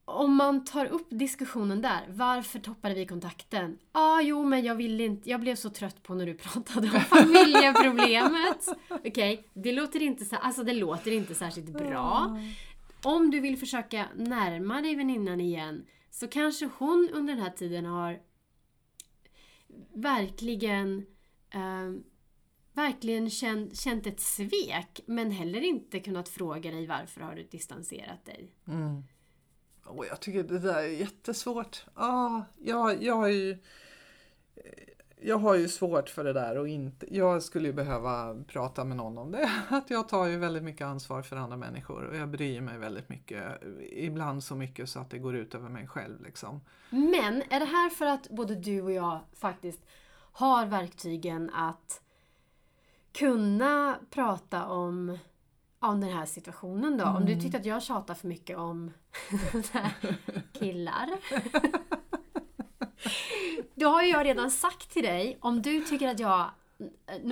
Om 0.05 0.35
man 0.35 0.65
tar 0.65 0.85
upp 0.85 1.07
diskussionen 1.09 1.81
där, 1.81 2.05
varför 2.09 2.59
toppade 2.59 2.95
vi 2.95 3.05
kontakten? 3.05 3.77
Ja, 3.93 3.99
ah, 3.99 4.21
jo, 4.21 4.43
men 4.43 4.63
jag 4.63 4.75
ville 4.75 5.03
inte, 5.03 5.29
jag 5.29 5.39
blev 5.39 5.55
så 5.55 5.69
trött 5.69 6.03
på 6.03 6.13
när 6.13 6.25
du 6.25 6.33
pratade 6.37 6.87
om 6.87 6.99
familjeproblemet. 6.99 8.67
Okej, 8.89 9.47
det 9.53 9.71
låter 9.71 10.01
inte 10.01 10.25
så, 10.25 10.35
alltså 10.35 10.63
det 10.63 10.73
låter 10.73 11.11
inte 11.11 11.35
särskilt 11.35 11.73
bra. 11.73 12.39
Om 13.03 13.31
du 13.31 13.39
vill 13.39 13.57
försöka 13.57 14.05
närma 14.15 14.81
dig 14.81 14.95
väninnan 14.95 15.41
igen 15.41 15.85
så 16.11 16.27
kanske 16.27 16.69
hon 16.77 17.09
under 17.13 17.33
den 17.33 17.43
här 17.43 17.51
tiden 17.51 17.85
har 17.85 18.19
verkligen 19.93 21.05
eh, 21.53 21.91
verkligen 22.77 23.29
känt, 23.29 23.79
känt 23.79 24.07
ett 24.07 24.19
svek 24.19 24.99
men 25.05 25.31
heller 25.31 25.61
inte 25.61 25.99
kunnat 25.99 26.29
fråga 26.29 26.71
dig 26.71 26.87
varför 26.87 27.21
har 27.21 27.35
du 27.35 27.43
distanserat 27.43 28.25
dig. 28.25 28.51
Mm. 28.67 29.03
Oh, 29.85 30.07
jag 30.07 30.19
tycker 30.19 30.43
det 30.43 30.59
där 30.59 30.83
är 30.83 30.87
jättesvårt. 30.87 31.85
Ah, 31.93 32.41
jag, 32.57 33.03
jag, 33.03 33.15
har 33.15 33.27
ju, 33.27 33.51
eh, 34.55 34.96
jag 35.21 35.37
har 35.37 35.55
ju 35.55 35.67
svårt 35.67 36.09
för 36.09 36.23
det 36.23 36.33
där 36.33 36.57
och 36.57 36.67
inte, 36.67 37.15
jag 37.15 37.43
skulle 37.43 37.67
ju 37.67 37.73
behöva 37.73 38.35
prata 38.47 38.83
med 38.83 38.97
någon 38.97 39.17
om 39.17 39.31
det. 39.31 39.51
Att 39.69 39.89
jag 39.89 40.09
tar 40.09 40.25
ju 40.25 40.37
väldigt 40.37 40.63
mycket 40.63 40.87
ansvar 40.87 41.21
för 41.21 41.35
andra 41.35 41.57
människor 41.57 42.03
och 42.03 42.15
jag 42.15 42.29
bryr 42.29 42.61
mig 42.61 42.77
väldigt 42.77 43.09
mycket. 43.09 43.43
Ibland 43.91 44.43
så 44.43 44.55
mycket 44.55 44.89
så 44.89 44.99
att 44.99 45.09
det 45.09 45.19
går 45.19 45.35
ut 45.35 45.55
över 45.55 45.69
mig 45.69 45.87
själv. 45.87 46.21
Liksom. 46.21 46.61
Men 46.89 47.43
är 47.49 47.59
det 47.59 47.65
här 47.65 47.89
för 47.89 48.05
att 48.05 48.29
både 48.29 48.55
du 48.55 48.81
och 48.81 48.91
jag 48.91 49.19
faktiskt 49.33 49.85
har 50.31 50.65
verktygen 50.65 51.49
att 51.49 52.01
kunna 53.11 53.97
prata 54.09 54.65
om, 54.65 55.17
om 55.79 56.01
den 56.01 56.09
här 56.09 56.25
situationen 56.25 56.97
då? 56.97 57.05
Om 57.05 57.25
du 57.25 57.41
tyckte 57.41 57.57
att 57.57 57.65
jag 57.65 57.83
tjatar 57.83 58.13
för 58.13 58.27
mycket 58.27 58.57
om 58.57 58.91
killar. 60.53 61.09
Då 63.79 63.87
har 63.87 64.03
ju 64.03 64.09
jag 64.09 64.25
redan 64.25 64.51
sagt 64.51 64.91
till 64.91 65.03
dig, 65.03 65.37
om 65.41 65.61
du 65.61 65.81
tycker 65.81 66.07
att 66.07 66.19
jag... 66.19 66.49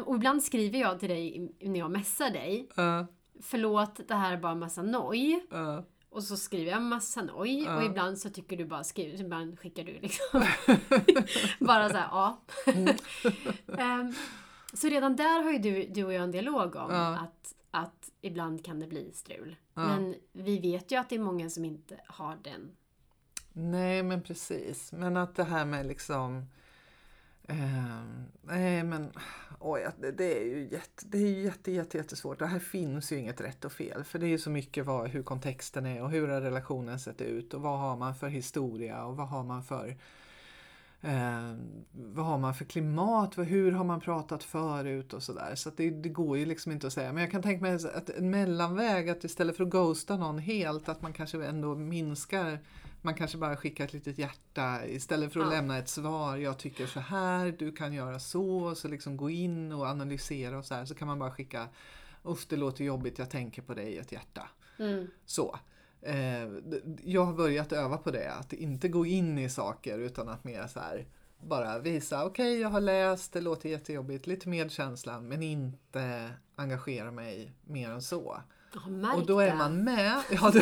Och 0.05 0.15
ibland 0.15 0.43
skriver 0.43 0.79
jag 0.79 0.99
till 0.99 1.09
dig 1.09 1.51
när 1.61 1.79
jag 1.79 1.91
messar 1.91 2.29
dig. 2.29 2.69
Uh, 2.79 3.03
förlåt, 3.41 4.07
det 4.07 4.15
här 4.15 4.33
är 4.33 4.37
bara 4.37 4.55
massa 4.55 4.81
noj. 4.81 5.45
Ja. 5.51 5.83
Och 6.09 6.23
så 6.23 6.37
skriver 6.37 6.71
jag 6.71 6.81
massa 6.81 7.21
noj 7.21 7.63
Ja. 7.63 7.75
och 7.77 7.83
ibland 7.83 8.17
så 8.17 8.29
tycker 8.29 8.57
du 8.57 8.65
bara 8.65 8.83
skriver, 8.83 9.21
ibland 9.21 9.59
skickar 9.59 9.83
du 9.83 9.99
liksom 9.99 10.25
bara 11.67 11.89
så 11.89 11.95
här, 11.97 12.07
ja. 12.11 12.41
Ehm, 13.77 14.13
så 14.73 14.87
redan 14.87 15.15
där 15.15 15.43
har 15.43 15.51
ju 15.51 15.59
du, 15.59 15.83
du 15.87 16.03
och 16.03 16.13
jag 16.13 16.23
en 16.23 16.31
dialog 16.31 16.75
om 16.75 16.91
Ja. 16.91 17.17
att, 17.17 17.55
att 17.71 18.09
ibland 18.21 18.65
kan 18.65 18.79
det 18.79 18.87
bli 18.87 19.11
strul. 19.13 19.55
Men 19.73 20.15
vi 20.31 20.59
vet 20.59 20.91
ju 20.91 20.95
att 20.95 21.09
det 21.09 21.15
är 21.15 21.19
många 21.19 21.49
som 21.49 21.65
inte 21.65 21.99
har 22.07 22.37
den. 22.43 22.71
Nej, 23.57 24.03
men 24.03 24.21
precis. 24.21 24.91
Men 24.91 25.17
att 25.17 25.35
det 25.35 25.43
här 25.43 25.65
med 25.65 25.85
liksom... 25.85 26.45
ehm, 27.47 28.25
nej, 28.41 28.83
men 28.83 29.11
oj, 29.59 29.87
det, 29.99 30.11
det 30.11 30.39
är 30.39 30.45
ju 30.45 30.67
jätte, 30.71 31.05
det 31.05 31.17
är 31.17 31.41
jätte, 31.41 31.71
jätte, 31.71 31.97
jättesvårt. 31.97 32.39
Det 32.39 32.45
här 32.47 32.59
finns 32.59 33.11
ju 33.11 33.17
inget 33.17 33.41
rätt 33.41 33.65
och 33.65 33.71
fel. 33.71 34.03
För 34.03 34.19
det 34.19 34.25
är 34.25 34.29
ju 34.29 34.37
så 34.39 34.49
mycket 34.49 34.85
vad, 34.85 35.09
hur 35.09 35.23
kontexten 35.23 35.85
är 35.85 36.03
och 36.03 36.11
hur 36.11 36.27
har 36.27 36.41
relationen 36.41 36.99
sett 36.99 37.21
ut 37.21 37.53
och 37.53 37.61
vad 37.61 37.79
har 37.79 37.97
man 37.97 38.15
för 38.15 38.27
historia 38.27 39.05
och 39.05 39.17
vad 39.17 39.27
har 39.27 39.43
man 39.43 39.63
för 39.63 39.97
Eh, 41.01 41.55
vad 41.91 42.25
har 42.25 42.37
man 42.37 42.53
för 42.55 42.65
klimat? 42.65 43.37
Hur 43.37 43.71
har 43.71 43.83
man 43.83 43.99
pratat 43.99 44.43
förut 44.43 45.13
och 45.13 45.23
sådär. 45.23 45.55
Så 45.55 45.69
att 45.69 45.77
det, 45.77 45.89
det 45.89 46.09
går 46.09 46.37
ju 46.37 46.45
liksom 46.45 46.71
inte 46.71 46.87
att 46.87 46.93
säga. 46.93 47.13
Men 47.13 47.21
jag 47.23 47.31
kan 47.31 47.41
tänka 47.41 47.61
mig 47.61 47.73
att 47.73 48.09
en 48.09 48.29
mellanväg, 48.29 49.09
att 49.09 49.23
istället 49.23 49.57
för 49.57 49.63
att 49.63 49.69
ghosta 49.69 50.17
någon 50.17 50.39
helt, 50.39 50.89
att 50.89 51.01
man 51.01 51.13
kanske 51.13 51.45
ändå 51.45 51.75
minskar. 51.75 52.59
Man 53.01 53.13
kanske 53.13 53.37
bara 53.37 53.55
skickar 53.57 53.85
ett 53.85 53.93
litet 53.93 54.17
hjärta 54.17 54.85
istället 54.85 55.33
för 55.33 55.39
att 55.39 55.45
Ja. 55.45 55.51
lämna 55.51 55.77
ett 55.77 55.89
svar. 55.89 56.37
Jag 56.37 56.57
tycker 56.57 56.87
så 56.87 56.99
här, 56.99 57.55
du 57.59 57.71
kan 57.71 57.93
göra 57.93 58.19
så. 58.19 58.75
Så 58.75 58.87
liksom 58.87 59.17
gå 59.17 59.29
in 59.29 59.71
och 59.71 59.85
analysera 59.85 60.57
och 60.57 60.65
så 60.65 60.75
här. 60.75 60.85
Så 60.85 60.95
kan 60.95 61.07
man 61.07 61.19
bara 61.19 61.31
skicka, 61.31 61.67
usch 62.25 62.45
det 62.49 62.55
låter 62.55 62.83
jobbigt, 62.83 63.19
jag 63.19 63.29
tänker 63.29 63.61
på 63.61 63.73
dig, 63.73 63.97
ett 63.97 64.11
hjärta. 64.11 64.49
Mm. 64.79 65.07
Så. 65.25 65.59
Eh, 66.01 66.47
jag 67.03 67.25
har 67.25 67.33
börjat 67.33 67.71
öva 67.71 67.97
på 67.97 68.11
det, 68.11 68.31
att 68.33 68.53
inte 68.53 68.87
gå 68.87 69.05
in 69.05 69.37
i 69.37 69.49
saker 69.49 69.99
utan 69.99 70.29
att 70.29 70.43
mer 70.43 70.67
så 70.67 70.79
här 70.79 71.05
bara 71.39 71.79
visa, 71.79 72.25
okej 72.25 72.59
jag 72.61 72.69
har 72.69 72.81
läst, 72.81 73.33
det 73.33 73.41
låter 73.41 73.69
jättejobbigt, 73.69 74.27
lite 74.27 74.49
medkänsla 74.49 75.19
men 75.21 75.43
inte 75.43 76.29
engagera 76.55 77.11
mig 77.11 77.53
mer 77.67 77.89
än 77.89 78.01
så. 78.01 78.37
Och 79.15 79.25
då 79.25 79.39
är 79.39 79.47
det. 79.47 79.55
man 79.55 79.83
med. 79.83 80.21
Ja, 80.31 80.51
då, 80.53 80.61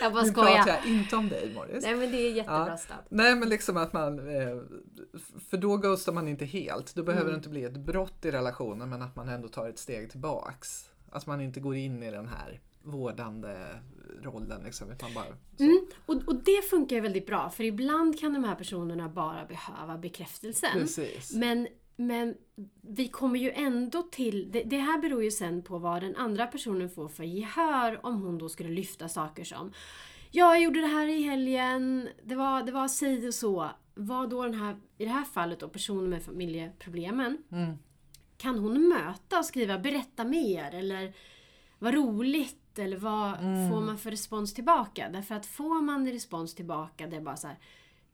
Jag 0.00 0.12
bara 0.12 0.22
nu 0.22 0.32
pratar 0.32 0.50
skojar. 0.62 0.66
jag 0.66 0.86
inte 0.86 1.16
om 1.16 1.28
dig 1.28 1.52
Morris. 1.54 1.84
Nej 1.84 1.94
men 1.94 2.10
det 2.10 2.16
är 2.16 2.32
jättebra 2.32 2.66
Ja. 2.68 2.76
stöd. 2.76 2.96
Nej 3.08 3.34
men 3.36 3.48
liksom 3.48 3.76
att 3.76 3.92
man, 3.92 4.18
eh, 4.18 4.58
för 5.50 5.56
då 5.56 5.76
ghostar 5.76 6.12
man 6.12 6.28
inte 6.28 6.44
helt. 6.44 6.94
Då 6.94 7.02
behöver 7.02 7.22
Mm. 7.22 7.32
det 7.32 7.36
inte 7.36 7.48
bli 7.48 7.64
ett 7.64 7.76
brott 7.76 8.24
i 8.24 8.30
relationen 8.30 8.90
men 8.90 9.02
att 9.02 9.16
man 9.16 9.28
ändå 9.28 9.48
tar 9.48 9.68
ett 9.68 9.78
steg 9.78 10.10
tillbaks. 10.10 10.88
Att 11.12 11.26
man 11.26 11.40
inte 11.40 11.60
går 11.60 11.76
in 11.76 12.02
i 12.02 12.10
den 12.10 12.28
här 12.28 12.60
vårdande 12.82 13.56
rollen 14.22 14.62
liksom, 14.64 14.90
utan 14.90 15.14
bara. 15.14 15.26
Mm. 15.58 15.86
Och, 16.06 16.22
och 16.26 16.34
det 16.44 16.62
funkar 16.70 17.00
väldigt 17.00 17.26
bra 17.26 17.50
för 17.50 17.64
ibland 17.64 18.20
kan 18.20 18.32
de 18.32 18.44
här 18.44 18.54
personerna 18.54 19.08
bara 19.08 19.44
behöva 19.44 19.98
bekräftelsen. 19.98 20.70
Precis. 20.72 21.34
Men, 21.34 21.68
men 21.96 22.34
vi 22.80 23.08
kommer 23.08 23.38
ju 23.38 23.50
ändå 23.50 24.02
till... 24.02 24.50
Det, 24.52 24.62
det 24.62 24.78
här 24.78 24.98
beror 24.98 25.24
ju 25.24 25.30
sen 25.30 25.62
på 25.62 25.78
vad 25.78 26.02
den 26.02 26.16
andra 26.16 26.46
personen 26.46 26.90
får 26.90 27.08
för 27.08 27.24
gehör 27.24 28.06
om 28.06 28.22
hon 28.22 28.38
då 28.38 28.48
skulle 28.48 28.70
lyfta 28.70 29.08
saker 29.08 29.44
som 29.44 29.72
Ja, 30.34 30.54
jag 30.54 30.62
gjorde 30.62 30.80
det 30.80 30.86
här 30.86 31.06
i 31.06 31.22
helgen, 31.22 32.08
det 32.22 32.34
var, 32.34 32.62
det 32.62 32.72
var 32.72 32.88
si 32.88 33.28
och 33.28 33.34
så. 33.34 33.70
Vad 33.94 34.30
då 34.30 34.42
den 34.42 34.54
här, 34.54 34.76
i 34.98 35.04
det 35.04 35.10
här 35.10 35.24
fallet 35.24 35.60
då, 35.60 35.68
personen 35.68 36.10
med 36.10 36.22
familjeproblemen. 36.22 37.38
Mm. 37.52 37.78
Kan 38.42 38.58
hon 38.58 38.88
möta 38.88 39.38
och 39.38 39.44
skriva 39.44 39.78
berätta 39.78 40.24
mer 40.24 40.74
eller 40.74 41.12
vad 41.78 41.94
roligt 41.94 42.78
eller 42.78 42.96
vad 42.96 43.38
Mm. 43.38 43.70
får 43.70 43.80
man 43.80 43.98
för 43.98 44.10
respons 44.10 44.54
tillbaka? 44.54 45.08
Därför 45.12 45.34
att 45.34 45.46
får 45.46 45.82
man 45.82 46.06
respons 46.12 46.54
tillbaka 46.54 47.06
det 47.06 47.16
är 47.16 47.20
bara 47.20 47.36
så 47.36 47.46
här 47.46 47.58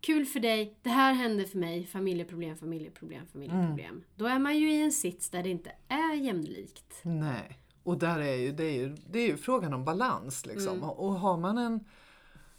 Kul 0.01 0.27
för 0.27 0.41
dig, 0.41 0.75
det 0.83 0.91
här 0.91 1.13
hände 1.13 1.45
för 1.45 1.59
mig, 1.59 1.87
familjeproblem, 1.87 2.57
familjeproblem, 2.57 3.27
familjeproblem. 3.33 3.91
Mm. 3.91 4.05
Då 4.17 4.27
är 4.27 4.39
man 4.39 4.59
ju 4.59 4.73
i 4.73 4.83
en 4.83 4.93
sits 4.93 5.31
där 5.31 5.43
det 5.43 5.49
inte 5.49 5.73
är 5.89 6.15
jämlikt. 6.15 7.01
Nej. 7.03 7.59
Och 7.83 7.99
där 7.99 8.19
är 8.19 8.35
ju, 8.35 8.53
det, 8.53 8.65
är 8.65 8.73
ju, 8.73 8.97
det 9.11 9.19
är 9.19 9.27
ju 9.27 9.37
frågan 9.37 9.75
om 9.75 9.85
balans. 9.85 10.47
Liksom. 10.47 10.83
Och, 10.83 11.07
och 11.07 11.13
har 11.13 11.37
man 11.37 11.59
en 11.59 11.85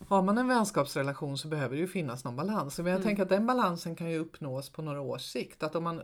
har 0.07 0.21
man 0.21 0.37
en 0.37 0.47
vänskapsrelation 0.47 1.37
så 1.37 1.47
behöver 1.47 1.75
det 1.75 1.81
ju 1.81 1.87
finnas 1.87 2.23
någon 2.23 2.35
balans. 2.35 2.77
Men 2.79 2.91
jag 2.91 3.03
tänker 3.03 3.23
att 3.23 3.29
den 3.29 3.45
balansen 3.45 3.95
kan 3.95 4.11
ju 4.11 4.17
uppnås 4.17 4.69
på 4.69 4.81
några 4.81 5.01
års 5.01 5.21
sikt. 5.21 5.63
Att 5.63 5.75
om 5.75 5.83
man, 5.83 6.01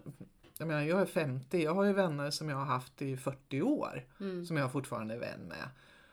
jag 0.59 0.67
menar 0.67 0.81
jag 0.81 1.01
är 1.01 1.05
50, 1.05 1.63
jag 1.63 1.73
har 1.73 1.83
ju 1.83 1.93
vänner 1.93 2.31
som 2.31 2.49
jag 2.49 2.57
har 2.57 2.65
haft 2.65 3.01
i 3.01 3.17
40 3.17 3.61
år. 3.61 4.03
Som 4.45 4.57
jag 4.57 4.71
fortfarande 4.71 5.13
är 5.13 5.19
vän 5.19 5.47
med. 5.47 5.69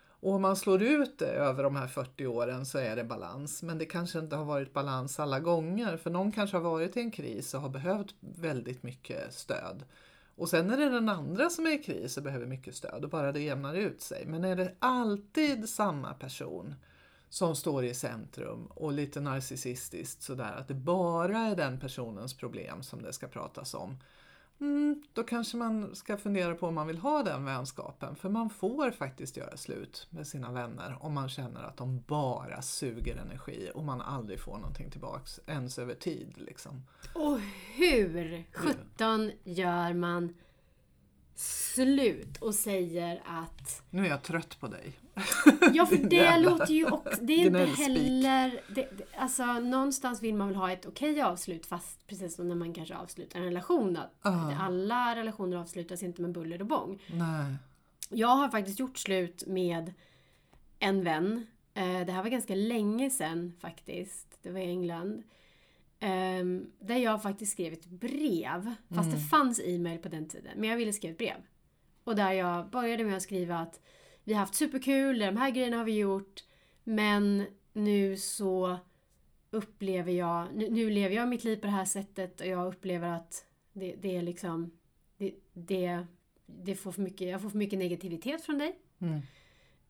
Och 0.09 0.33
om 0.33 0.43
man 0.43 0.57
slår 0.57 0.83
ut 0.83 1.19
det 1.19 1.27
över 1.27 1.63
de 1.63 1.77
här 1.77 1.87
40 1.87 2.27
åren 2.27 2.67
så 2.67 2.79
är 2.79 2.97
det 2.97 3.05
balans. 3.05 3.63
Men 3.63 3.79
det 3.79 3.87
kanske 3.87 4.19
inte 4.19 4.37
har 4.37 4.45
varit 4.45 4.73
balans 4.73 5.21
alla 5.21 5.41
gånger. 5.41 5.97
För 5.97 6.11
någon 6.11 6.33
kanske 6.33 6.57
har 6.57 6.63
varit 6.65 6.97
i 6.97 7.01
en 7.01 7.11
kris 7.11 7.55
och 7.55 7.61
har 7.61 7.69
behövt 7.69 8.15
väldigt 8.21 8.83
mycket 8.83 9.35
stöd. 9.35 9.85
Och 10.37 10.49
sen 10.49 10.71
är 10.71 10.77
det 10.77 10.89
den 10.89 11.09
andra 11.09 11.51
som 11.51 11.67
är 11.67 11.71
i 11.71 11.83
kris 11.83 12.17
och 12.17 12.23
behöver 12.23 12.47
mycket 12.47 12.75
stöd 12.75 13.05
och 13.05 13.11
bara 13.11 13.33
det 13.33 13.41
jämnar 13.41 13.75
ut 13.75 14.01
sig. 14.01 14.27
Men 14.27 14.45
är 14.45 14.57
det 14.57 14.75
alltid 14.79 15.69
samma 15.69 16.15
person 16.15 16.75
som 17.29 17.57
står 17.57 17.85
i 17.85 17.95
centrum 17.95 18.67
och 18.67 18.93
lite 18.93 19.21
narcissistiskt 19.21 20.23
sådär 20.23 20.55
att 20.59 20.69
det 20.69 20.75
bara 20.75 21.39
är 21.39 21.57
den 21.57 21.81
personens 21.81 22.37
problem 22.37 22.83
som 22.83 23.03
det 23.03 23.13
ska 23.13 23.29
pratas 23.29 23.75
om. 23.75 23.97
Mm, 24.63 25.03
då 25.13 25.23
kanske 25.23 25.57
man 25.57 25.97
ska 25.97 26.17
fundera 26.17 26.55
på 26.55 26.67
om 26.67 26.75
man 26.75 26.87
vill 26.87 26.99
ha 26.99 27.23
den 27.23 27.45
vänskapen. 27.45 28.17
För 28.17 28.29
man 28.29 28.51
får 28.51 28.91
faktiskt 28.91 29.37
göra 29.37 29.57
slut 29.57 30.07
med 30.11 30.27
sina 30.27 30.53
vänner 30.53 30.97
om 31.01 31.15
man 31.15 31.29
känner 31.29 31.63
att 31.63 31.77
de 31.77 32.01
bara 32.07 32.63
suger 32.63 33.17
energi 33.17 33.71
och 33.75 33.85
man 33.85 34.01
aldrig 34.01 34.41
får 34.41 34.59
någonting 34.59 34.91
tillbaks 34.91 35.41
ens 35.47 35.79
över 35.79 35.95
tid. 35.95 36.33
Liksom. 36.37 36.83
Och 37.15 37.39
hur 37.75 38.45
sjutton 38.53 39.31
gör 39.45 39.95
man 39.95 40.35
slut 41.35 42.37
och 42.37 42.55
säger 42.55 43.23
att 43.27 43.83
Nu 43.91 44.07
är 44.07 44.11
jag 44.11 44.23
trött 44.23 44.61
på 44.61 44.69
dig. 44.69 44.93
Ja, 45.73 45.87
för 45.87 45.97
det 45.97 46.39
låter 46.39 46.75
ju 46.75 46.87
också... 46.91 47.19
Det 47.25 47.33
är 47.33 47.47
inte 47.47 47.59
heller... 47.83 48.61
Det, 48.75 48.89
alltså, 49.17 49.45
någonstans 49.47 50.23
vill 50.23 50.35
man 50.35 50.49
väl 50.49 50.57
ha 50.57 50.73
ett 50.73 50.87
okej 50.87 51.23
avslut 51.23 51.67
fast 51.67 52.07
precis 52.07 52.35
som 52.37 52.49
när 52.49 52.55
man 52.55 52.73
kanske 52.75 52.97
avslutar 52.97 53.39
en 53.39 53.45
relation. 53.45 53.97
Att 53.97 54.11
Ah. 54.23 54.53
Alla 54.61 55.17
relationer 55.17 55.57
avslutas 55.57 56.03
inte 56.03 56.23
med 56.23 56.33
buller 56.33 56.61
och 56.61 56.67
bång. 56.67 57.03
Nej. 57.13 57.55
Jag 58.11 58.29
har 58.37 58.49
faktiskt 58.49 58.79
gjort 58.79 58.99
slut 58.99 59.47
med 59.47 59.93
en 60.79 61.05
vän. 61.05 61.47
Eh, 61.75 62.01
Det 62.07 62.13
här 62.13 62.23
var 62.23 62.31
ganska 62.31 62.55
länge 62.55 63.11
sedan 63.11 63.53
faktiskt. 63.61 64.39
Det 64.43 64.51
var 64.51 64.61
i 64.61 64.65
England. 64.65 65.23
Ehm, 66.01 66.67
Där 66.79 66.97
jag 66.97 67.23
faktiskt 67.23 67.53
skrev 67.53 67.73
ett 67.73 67.87
brev. 67.87 68.75
Fast 68.95 69.11
det 69.11 69.19
fanns 69.21 69.61
e-mail 69.65 69.99
på 69.99 70.09
den 70.09 70.29
tiden. 70.29 70.53
Men 70.57 70.69
jag 70.71 70.77
ville 70.77 70.93
skriva 70.93 71.13
ett 71.13 71.19
brev. 71.19 71.37
Och 72.05 72.17
där 72.17 72.33
jag 72.33 72.71
började 72.71 73.05
med 73.05 73.17
att 73.17 73.23
skriva 73.23 73.59
att 73.59 73.81
vi 74.25 74.33
har 74.33 74.41
haft 74.41 74.55
superkul, 74.55 75.19
de 75.19 75.37
här 75.37 75.51
grejerna 75.51 75.77
har 75.77 75.85
vi 75.85 75.99
gjort. 75.99 76.45
Men 76.85 77.47
nu 77.73 78.17
så 78.17 78.79
upplever 79.51 80.13
jag, 80.13 80.55
nu, 80.55 80.71
nu 80.71 80.91
lever 80.91 81.17
jag 81.17 81.29
mitt 81.29 81.45
liv 81.45 81.57
på 81.57 81.67
det 81.67 81.73
här 81.73 81.85
sättet 81.85 82.41
och 82.41 82.47
jag 82.47 82.67
upplever 82.67 83.09
att 83.09 83.45
det, 83.73 83.95
det 83.97 84.17
är 84.17 84.23
liksom, 84.23 84.71
det, 85.17 85.35
det, 85.53 86.07
det 86.47 86.75
får 86.75 86.93
för 86.93 87.03
mycket, 87.03 87.29
jag 87.29 87.43
får 87.43 87.51
för 87.51 87.59
mycket 87.59 87.79
negativitet 87.79 88.45
från 88.45 88.59
dig. 88.59 88.79
Mm. 88.99 89.21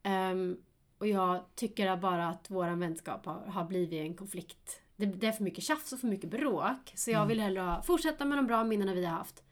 Ehm, 0.03 0.57
och 0.99 1.07
jag 1.09 1.45
tycker 1.55 1.97
bara 1.97 2.29
att 2.29 2.51
vår 2.51 2.77
vänskap 2.77 3.27
har, 3.27 3.41
har 3.47 3.65
blivit 3.65 4.01
en 4.01 4.15
konflikt. 4.15 4.81
Det, 4.97 5.07
det 5.07 5.27
är 5.27 5.33
för 5.33 5.45
mycket 5.45 5.65
tjafs 5.65 5.93
och 5.93 6.01
för 6.01 6.09
mycket 6.09 6.31
bråk. 6.31 6.93
Så 6.95 7.11
jag 7.11 7.27
vill 7.27 7.41
hellre 7.41 7.83
fortsätta 7.85 8.25
med 8.25 8.39
de 8.39 8.47
bra 8.47 8.65
minnena 8.65 8.95
vi 8.95 9.05
har 9.05 9.15
haft. 9.15 9.43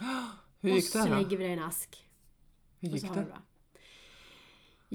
Hur 0.60 0.70
och 0.70 0.76
gick 0.76 0.92
det 0.92 0.98
så 0.98 1.08
då? 1.08 1.14
lägger 1.14 1.36
vi 1.36 1.44
det 1.44 1.50
i 1.50 1.52
en 1.52 1.62
ask. 1.62 2.08
Hur 2.80 2.88
Och 2.88 2.94
gick 2.94 3.08
har 3.08 3.16
det? 3.16 3.36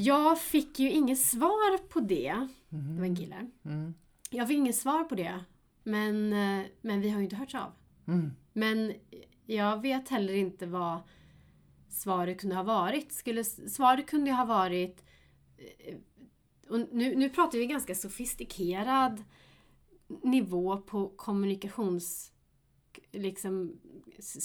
Jag 0.02 0.40
fick 0.40 0.80
ju 0.80 0.92
inget 0.92 1.20
svar 1.20 1.78
på 1.78 2.00
det. 2.00 2.48
Det 2.70 3.00
var 3.00 3.06
en 3.06 3.16
kille. 3.16 3.50
Mm. 3.66 3.94
Jag 4.30 4.48
fick 4.48 4.58
inget 4.58 4.76
svar 4.76 5.04
på 5.04 5.16
det. 5.16 5.44
Men, 5.84 6.34
eh, 6.34 6.66
men 6.82 7.02
vi 7.02 7.10
har 7.10 7.18
ju 7.18 7.24
inte 7.24 7.36
hörts 7.36 7.56
av. 7.56 7.72
Mm. 8.08 8.32
Men 8.54 8.94
jag 9.46 9.82
vet 9.82 10.10
heller 10.10 10.34
inte 10.34 10.66
vad 10.66 11.00
svaret 11.90 12.40
kunde 12.42 12.56
ha 12.56 12.64
varit. 12.64 13.12
Skulle, 13.14 13.44
svaret 13.44 14.08
kunde 14.08 14.32
ha 14.32 14.46
varit... 14.46 15.04
eh, 15.58 15.96
Och 16.70 16.80
nu, 16.92 17.16
nu 17.16 17.30
pratar 17.30 17.58
vi 17.58 17.66
ganska 17.68 17.96
sofistikerad 17.96 19.24
nivå 20.24 20.78
på 20.78 21.08
kommunikations 21.10 22.32
liksom, 23.12 23.80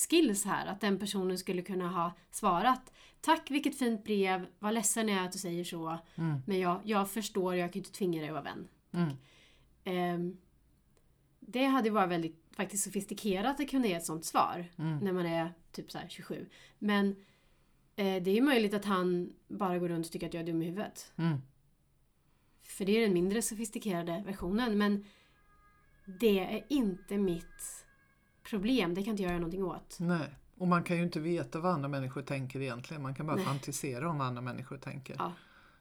skills 0.09 0.45
här. 0.45 0.67
Att 0.67 0.81
den 0.81 0.99
personen 0.99 1.39
skulle 1.39 1.63
kunna 1.63 1.89
ha 1.89 2.13
svarat 2.31 2.93
Tack 3.21 3.51
vilket 3.51 3.79
fint 3.79 4.05
brev, 4.05 4.47
vad 4.59 4.75
ledsen 4.75 5.09
jag 5.09 5.19
är 5.19 5.25
att 5.25 5.33
du 5.33 5.39
säger 5.39 5.65
så. 5.65 5.99
Mm. 6.15 6.41
Men 6.47 6.59
jag, 6.59 6.81
jag 6.85 7.11
förstår, 7.11 7.57
jag 7.57 7.73
kan 7.73 7.81
inte 7.81 7.93
tvinga 7.93 8.21
dig 8.21 8.29
att 8.29 8.35
vara 8.35 8.43
vän. 8.43 8.69
Mm. 8.93 9.17
Ehm, 9.85 10.37
det 11.41 11.65
hade 11.65 11.91
varit 11.91 12.11
väldigt 12.11 12.45
faktiskt 12.57 12.85
sofistikerat 12.85 13.61
att 13.61 13.71
kunna 13.71 13.87
ge 13.87 13.95
ett 13.95 14.05
sånt 14.05 14.25
svar 14.25 14.67
Mm. 14.79 14.99
när 14.99 15.13
man 15.13 15.27
är 15.27 15.53
typ 15.73 15.91
så 15.93 15.99
här 15.99 16.09
27. 16.09 16.47
Men 16.79 17.17
Eh, 17.97 18.23
det 18.23 18.31
är 18.31 18.35
ju 18.35 18.43
möjligt 18.43 18.75
att 18.75 18.85
han 18.85 19.33
bara 19.49 19.79
går 19.79 19.89
runt 19.89 20.07
och 20.07 20.13
tycker 20.13 20.27
att 20.27 20.35
jag 20.35 20.41
är 20.41 20.47
dum 20.47 20.63
i 20.63 20.65
huvudet. 20.65 21.13
Mm. 21.17 21.39
För 22.63 22.85
det 22.85 22.93
är 22.93 23.01
den 23.01 23.15
mindre 23.15 23.43
sofistikerade 23.43 24.23
versionen. 24.27 24.79
Men 24.79 25.05
det 26.21 26.39
är 26.39 26.65
inte 26.69 27.19
mitt 27.19 27.84
problem. 28.45 28.95
Det 28.95 29.03
kan 29.03 29.11
inte 29.11 29.23
jag 29.23 29.31
göra 29.31 29.39
någonting 29.41 29.65
åt. 29.65 29.97
Nej. 30.01 30.29
Och 30.59 30.69
man 30.69 30.83
kan 30.85 30.97
ju 30.97 31.03
inte 31.03 31.21
veta 31.21 31.61
vad 31.61 31.73
andra 31.73 31.89
människor 31.89 32.23
tänker 32.23 32.61
egentligen. 32.61 33.03
Man 33.03 33.15
kan 33.15 33.27
bara 33.27 33.37
Nej. 33.37 33.45
fantisera 33.45 34.11
om 34.11 34.19
vad 34.19 34.27
andra 34.27 34.43
människor 34.43 34.77
tänker. 34.79 35.17
Ja. 35.19 35.33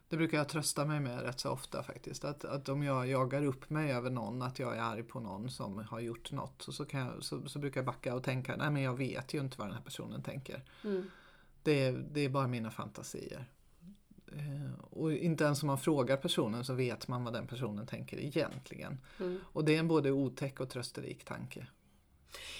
Det 0.09 0.17
brukar 0.17 0.37
jag 0.37 0.49
trösta 0.49 0.85
mig 0.85 0.99
med 0.99 1.21
rätt 1.21 1.39
så 1.39 1.49
ofta 1.51 1.83
faktiskt. 1.83 2.25
Att, 2.25 2.45
att 2.45 2.69
om 2.69 2.83
jag 2.83 3.07
jagar 3.07 3.45
upp 3.45 3.69
mig 3.69 3.91
över 3.91 4.09
någon, 4.09 4.41
att 4.41 4.59
jag 4.59 4.77
är 4.77 4.81
arg 4.81 5.03
på 5.03 5.19
någon 5.19 5.49
som 5.49 5.77
har 5.89 5.99
gjort 5.99 6.31
något. 6.31 6.67
Och 6.67 6.73
så, 6.73 6.85
kan 6.85 6.99
jag, 6.99 7.23
så, 7.23 7.49
så 7.49 7.59
brukar 7.59 7.79
jag 7.81 7.85
backa 7.85 8.15
och 8.15 8.23
tänka, 8.23 8.55
nej 8.55 8.69
men 8.71 8.81
jag 8.81 8.97
vet 8.97 9.33
ju 9.33 9.39
inte 9.39 9.57
vad 9.57 9.67
den 9.67 9.75
här 9.75 9.83
personen 9.83 10.23
tänker. 10.23 10.61
Mm. 10.83 11.09
Det, 11.63 11.83
är- 11.85 12.05
det 12.11 12.21
är 12.21 12.29
bara 12.29 12.47
mina 12.47 12.71
fantasier. 12.71 13.45
Eh, 14.31 14.83
Och 14.89 15.11
inte 15.13 15.43
ens 15.43 15.63
om 15.63 15.67
man 15.67 15.77
frågar 15.77 16.17
personen 16.17 16.65
så 16.65 16.73
vet 16.73 17.07
man 17.07 17.23
vad 17.23 17.33
den 17.33 17.47
personen 17.47 17.87
tänker 17.87 18.17
egentligen. 18.19 18.97
Mm. 19.19 19.39
Och 19.43 19.65
det 19.65 19.75
är 19.75 19.79
en 19.79 19.87
både 19.87 20.11
otäck 20.11 20.59
och 20.59 20.69
trösterik 20.69 21.25
tanke. 21.25 21.67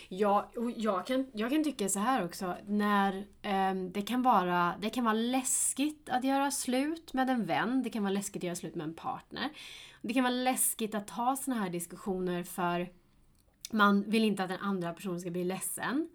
Ja, 0.10 0.52
och 0.56 0.72
jag 0.72 1.08
kan, 1.08 1.28
jag 1.34 1.52
kan 1.52 1.64
tycka 1.64 1.90
så 1.90 2.00
här 2.00 2.26
också. 2.26 2.58
När 2.68 3.26
ehm, 3.42 3.92
det, 3.92 4.02
kan 4.02 4.22
vara, 4.22 4.74
det 4.82 4.90
kan 4.90 5.04
vara 5.04 5.14
läskigt 5.14 6.10
att 6.10 6.24
göra 6.24 6.52
slut 6.52 7.14
med 7.14 7.30
en 7.30 7.46
vän. 7.46 7.84
Det 7.84 7.90
kan 7.90 8.04
vara 8.04 8.14
läskigt 8.14 8.40
att 8.40 8.44
göra 8.44 8.56
slut 8.56 8.76
med 8.76 8.88
en 8.88 8.94
partner. 8.94 9.50
Det 10.02 10.14
kan 10.14 10.24
vara 10.24 10.34
läskigt 10.34 10.96
att 10.96 11.10
ha 11.10 11.36
såna 11.36 11.58
här 11.60 11.70
diskussioner 11.70 12.44
för 12.44 12.90
man 13.74 14.04
vill 14.10 14.24
inte 14.24 14.44
att 14.44 14.50
den 14.50 14.60
andra 14.60 14.94
personen 14.94 15.20
ska 15.20 15.32
bli 15.32 15.44
ledsen. 15.44 16.10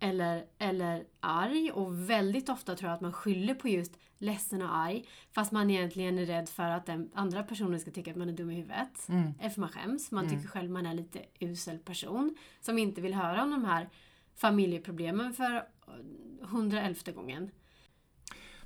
Eller, 0.00 0.44
eller 0.58 1.04
arg. 1.20 1.70
Och 1.70 2.10
väldigt 2.10 2.48
ofta 2.48 2.76
tror 2.76 2.88
jag 2.88 2.94
att 2.94 3.00
man 3.00 3.12
skyller 3.12 3.54
på 3.54 3.68
just 3.68 3.98
ledsen 4.18 4.62
och 4.62 4.76
arg. 4.76 5.04
Fast 5.32 5.52
man 5.52 5.70
egentligen 5.70 6.18
är 6.18 6.26
rädd 6.26 6.48
för 6.48 6.70
att 6.70 6.86
den 6.86 7.10
andra 7.14 7.42
personen 7.42 7.80
ska 7.80 7.90
tycka 7.90 8.10
att 8.10 8.16
man 8.16 8.28
är 8.28 8.32
dum 8.32 8.50
i 8.50 8.54
huvudet. 8.54 9.06
Eller 9.40 9.50
för 9.50 9.60
man 9.60 9.70
skäms. 9.70 10.10
Man 10.10 10.24
tycker 10.30 10.48
själv 10.48 10.70
man 10.70 10.86
är 10.86 10.94
lite 10.94 11.18
usel 11.40 11.78
person. 11.78 12.36
Som 12.60 12.78
inte 12.78 13.00
vill 13.00 13.14
höra 13.14 13.42
om 13.42 13.50
de 13.50 13.64
här 13.64 13.88
familjeproblemen 14.36 15.32
för 15.32 15.64
hundraelfte 16.42 17.12
gången. 17.12 17.50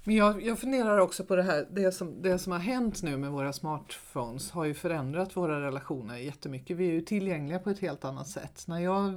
Men 0.06 0.16
jag, 0.16 0.42
jag 0.42 0.58
funderar 0.58 0.98
också 0.98 1.24
på 1.24 1.36
det 1.36 1.42
här, 1.42 1.68
det 1.70 1.92
som, 1.92 2.22
det 2.22 2.38
som 2.38 2.52
har 2.52 2.58
hänt 2.58 3.02
nu 3.02 3.16
med 3.16 3.30
våra 3.30 3.52
smartphones 3.52 4.50
har 4.50 4.64
ju 4.64 4.74
förändrat 4.74 5.36
våra 5.36 5.60
relationer 5.60 6.16
jättemycket. 6.16 6.76
Vi 6.76 6.88
är 6.88 6.92
ju 6.92 7.00
tillgängliga 7.00 7.58
på 7.58 7.70
ett 7.70 7.78
helt 7.78 8.04
annat 8.04 8.28
sätt. 8.28 8.64
När 8.68 8.78
jag 8.78 9.12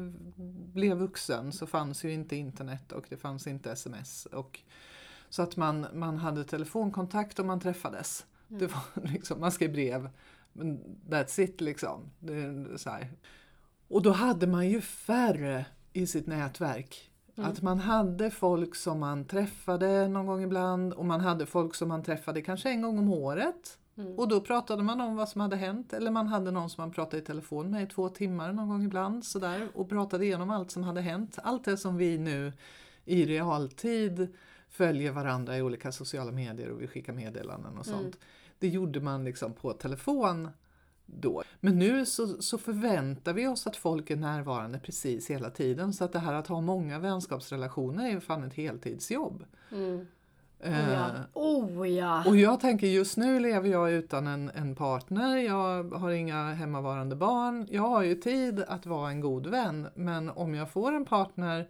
blev 0.74 0.98
vuxen 0.98 1.52
så 1.52 1.68
fanns 1.68 2.04
ju 2.04 2.14
inte 2.14 2.36
internet 2.36 2.92
och 2.92 3.06
det 3.10 3.18
fanns 3.18 3.48
inte 3.48 3.72
sms. 3.72 4.26
Och, 4.26 4.60
så 5.30 5.42
att 5.42 5.58
man, 5.58 5.88
man 5.94 6.18
hade 6.18 6.44
telefonkontakt 6.44 7.40
och 7.40 7.46
man 7.46 7.60
träffades. 7.60 8.26
Det 8.48 8.68
var 8.68 8.84
liksom, 9.14 9.40
man 9.40 9.52
skrev 9.52 9.72
brev. 9.72 10.10
Men 10.54 10.80
that's 11.10 11.42
it 11.42 11.62
liksom. 11.62 12.12
Det, 12.20 12.66
så 12.78 12.90
här. 12.90 13.12
Och 13.88 14.02
då 14.02 14.12
hade 14.12 14.48
man 14.48 14.70
ju 14.70 14.82
färre 14.82 15.66
i 15.94 16.08
sitt 16.08 16.28
nätverk. 16.28 17.07
Att 17.38 17.62
man 17.62 17.80
hade 17.80 18.32
folk 18.32 18.76
som 18.76 19.00
man 19.00 19.26
träffade 19.26 20.08
någon 20.08 20.26
gång 20.26 20.44
ibland 20.44 20.94
och 20.94 21.06
man 21.06 21.22
hade 21.22 21.46
folk 21.46 21.76
som 21.76 21.88
man 21.88 22.04
träffade 22.04 22.42
kanske 22.42 22.70
en 22.70 22.82
gång 22.82 23.00
om 23.00 23.10
året. 23.14 23.78
Och 24.18 24.28
då 24.28 24.42
pratade 24.42 24.84
man 24.84 25.02
om 25.02 25.16
vad 25.16 25.30
som 25.30 25.42
hade 25.42 25.56
hänt 25.56 25.94
eller 25.94 26.12
man 26.12 26.28
hade 26.28 26.52
någon 26.52 26.70
som 26.70 26.82
man 26.82 26.92
pratade 26.92 27.18
i 27.18 27.22
telefon 27.26 27.72
med 27.72 27.84
i 27.84 27.88
två 27.88 28.10
timmar 28.10 28.54
någon 28.54 28.70
gång 28.70 28.84
ibland 28.84 29.26
sådär 29.26 29.68
och 29.74 29.90
pratade 29.90 30.26
igenom 30.26 30.50
allt 30.50 30.72
som 30.72 30.84
hade 30.84 31.02
hänt. 31.02 31.38
Allt 31.44 31.66
det 31.66 31.78
som 31.78 31.98
vi 31.98 32.18
nu 32.18 32.54
i 33.06 33.26
realtid 33.26 34.28
följer 34.70 35.12
varandra 35.12 35.58
i 35.58 35.62
olika 35.62 35.92
sociala 35.92 36.32
medier 36.32 36.70
och 36.70 36.82
vi 36.82 36.88
skickar 36.88 37.14
meddelanden 37.14 37.78
och 37.78 37.86
sånt. 37.86 38.18
Det 38.60 38.68
gjorde 38.68 39.00
man 39.02 39.24
liksom 39.24 39.54
på 39.54 39.74
telefon 39.74 40.50
då. 41.08 41.44
Men 41.60 41.80
nu 41.80 42.06
så, 42.06 42.42
så 42.42 42.58
förväntar 42.58 43.34
vi 43.34 43.48
oss 43.48 43.68
att 43.68 43.76
folk 43.76 44.10
är 44.10 44.16
närvarande 44.16 44.80
precis 44.80 45.30
hela 45.30 45.50
tiden. 45.50 45.94
Så 45.94 46.04
att 46.04 46.14
det 46.14 46.20
här 46.20 46.34
att 46.34 46.48
ha 46.48 46.62
många 46.62 47.00
vänskapsrelationer 47.00 48.06
är 48.06 48.12
ju 48.12 48.20
fan 48.20 48.44
ett 48.44 48.54
heltidsjobb. 48.54 49.46
Mm. 49.72 50.08
Oh 50.60 50.70
Eh, 50.70 50.94
ja. 50.94 51.10
Oh 51.34 51.90
ja. 51.90 52.24
och 52.28 52.38
jag 52.38 52.60
tänker 52.60 52.88
just 52.88 53.18
nu 53.18 53.40
lever 53.40 53.70
jag 53.70 53.92
utan 53.92 54.28
en, 54.28 54.52
en 54.56 54.76
partner, 54.76 55.38
jag 55.38 55.94
har 55.94 56.12
inga 56.12 56.54
hemmavarande 56.54 57.16
barn. 57.16 57.68
Jag 57.72 57.82
har 57.82 58.04
ju 58.04 58.16
tid 58.16 58.64
att 58.68 58.86
vara 58.86 59.10
en 59.10 59.22
god 59.22 59.48
vän. 59.48 59.88
Men 59.96 60.30
om 60.30 60.56
jag 60.56 60.72
får 60.72 60.94
en 60.94 61.06
partner 61.06 61.68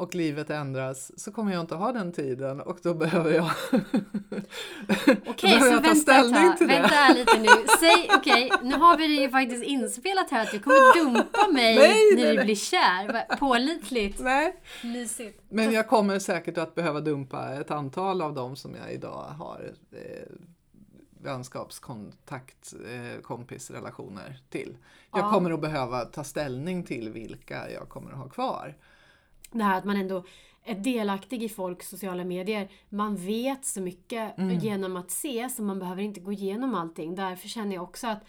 och 0.00 0.14
livet 0.14 0.50
ändras 0.50 1.20
så 1.20 1.32
kommer 1.32 1.52
jag 1.52 1.60
inte 1.60 1.74
ha 1.74 1.92
den 1.92 2.12
tiden 2.12 2.60
och 2.60 2.78
då 2.82 2.94
behöver 2.94 3.30
jag, 3.34 3.50
Okej, 5.26 5.50
behöver 5.58 5.72
jag 5.72 5.82
ta 5.82 5.88
vänta 5.88 5.94
ställning 5.94 6.44
ett 6.44 6.58
till 6.58 6.68
tag. 6.68 6.76
det. 6.76 6.80
Vänta 6.82 6.94
här 6.94 7.14
lite 7.14 7.38
nu. 7.38 7.48
Säg, 7.80 8.10
okej, 8.16 8.52
nu 8.62 8.74
har 8.74 8.96
vi 8.98 9.06
det 9.08 9.14
ju 9.22 9.30
faktiskt 9.30 9.64
inspelat 9.64 10.30
här 10.30 10.42
att 10.42 10.50
du 10.50 10.58
kommer 10.58 11.04
dumpa 11.04 11.48
mig 11.52 11.76
Nej, 11.76 12.14
när 12.14 12.22
nej, 12.22 12.30
du 12.30 12.36
nej. 12.36 12.44
blir 12.44 12.54
kär. 12.54 13.36
Pålitligt. 13.36 14.20
Nej, 14.20 14.56
Mysigt. 14.84 15.42
men 15.48 15.72
jag 15.72 15.88
kommer 15.88 16.18
säkert 16.18 16.58
att 16.58 16.74
behöva 16.74 17.00
dumpa 17.00 17.52
ett 17.52 17.70
antal 17.70 18.22
av 18.22 18.34
dem 18.34 18.56
som 18.56 18.74
jag 18.74 18.92
idag 18.92 19.24
har 19.38 19.72
eh, 19.92 19.98
vänskapskontakt, 21.22 22.74
eh, 22.90 23.20
kompisrelationer 23.22 24.38
till. 24.50 24.76
Jag 25.12 25.20
Ja. 25.20 25.30
kommer 25.32 25.50
att 25.50 25.60
behöva 25.60 26.04
ta 26.04 26.24
ställning 26.24 26.84
till 26.84 27.10
vilka 27.10 27.70
jag 27.70 27.88
kommer 27.88 28.10
att 28.10 28.18
ha 28.18 28.28
kvar. 28.28 28.74
Det 29.52 29.64
här 29.64 29.78
att 29.78 29.84
man 29.84 29.96
ändå 29.96 30.24
är 30.64 30.74
delaktig 30.74 31.42
i 31.42 31.48
folks 31.48 31.88
sociala 31.88 32.24
medier. 32.24 32.68
Man 32.88 33.16
vet 33.16 33.64
så 33.64 33.80
mycket 33.80 34.38
Mm. 34.38 34.58
genom 34.58 34.96
att 34.96 35.10
se 35.10 35.48
så 35.48 35.62
man 35.62 35.78
behöver 35.78 36.02
inte 36.02 36.20
gå 36.20 36.32
igenom 36.32 36.74
allting. 36.74 37.14
Därför 37.14 37.48
känner 37.48 37.74
jag 37.74 37.82
också 37.84 38.06
att 38.06 38.24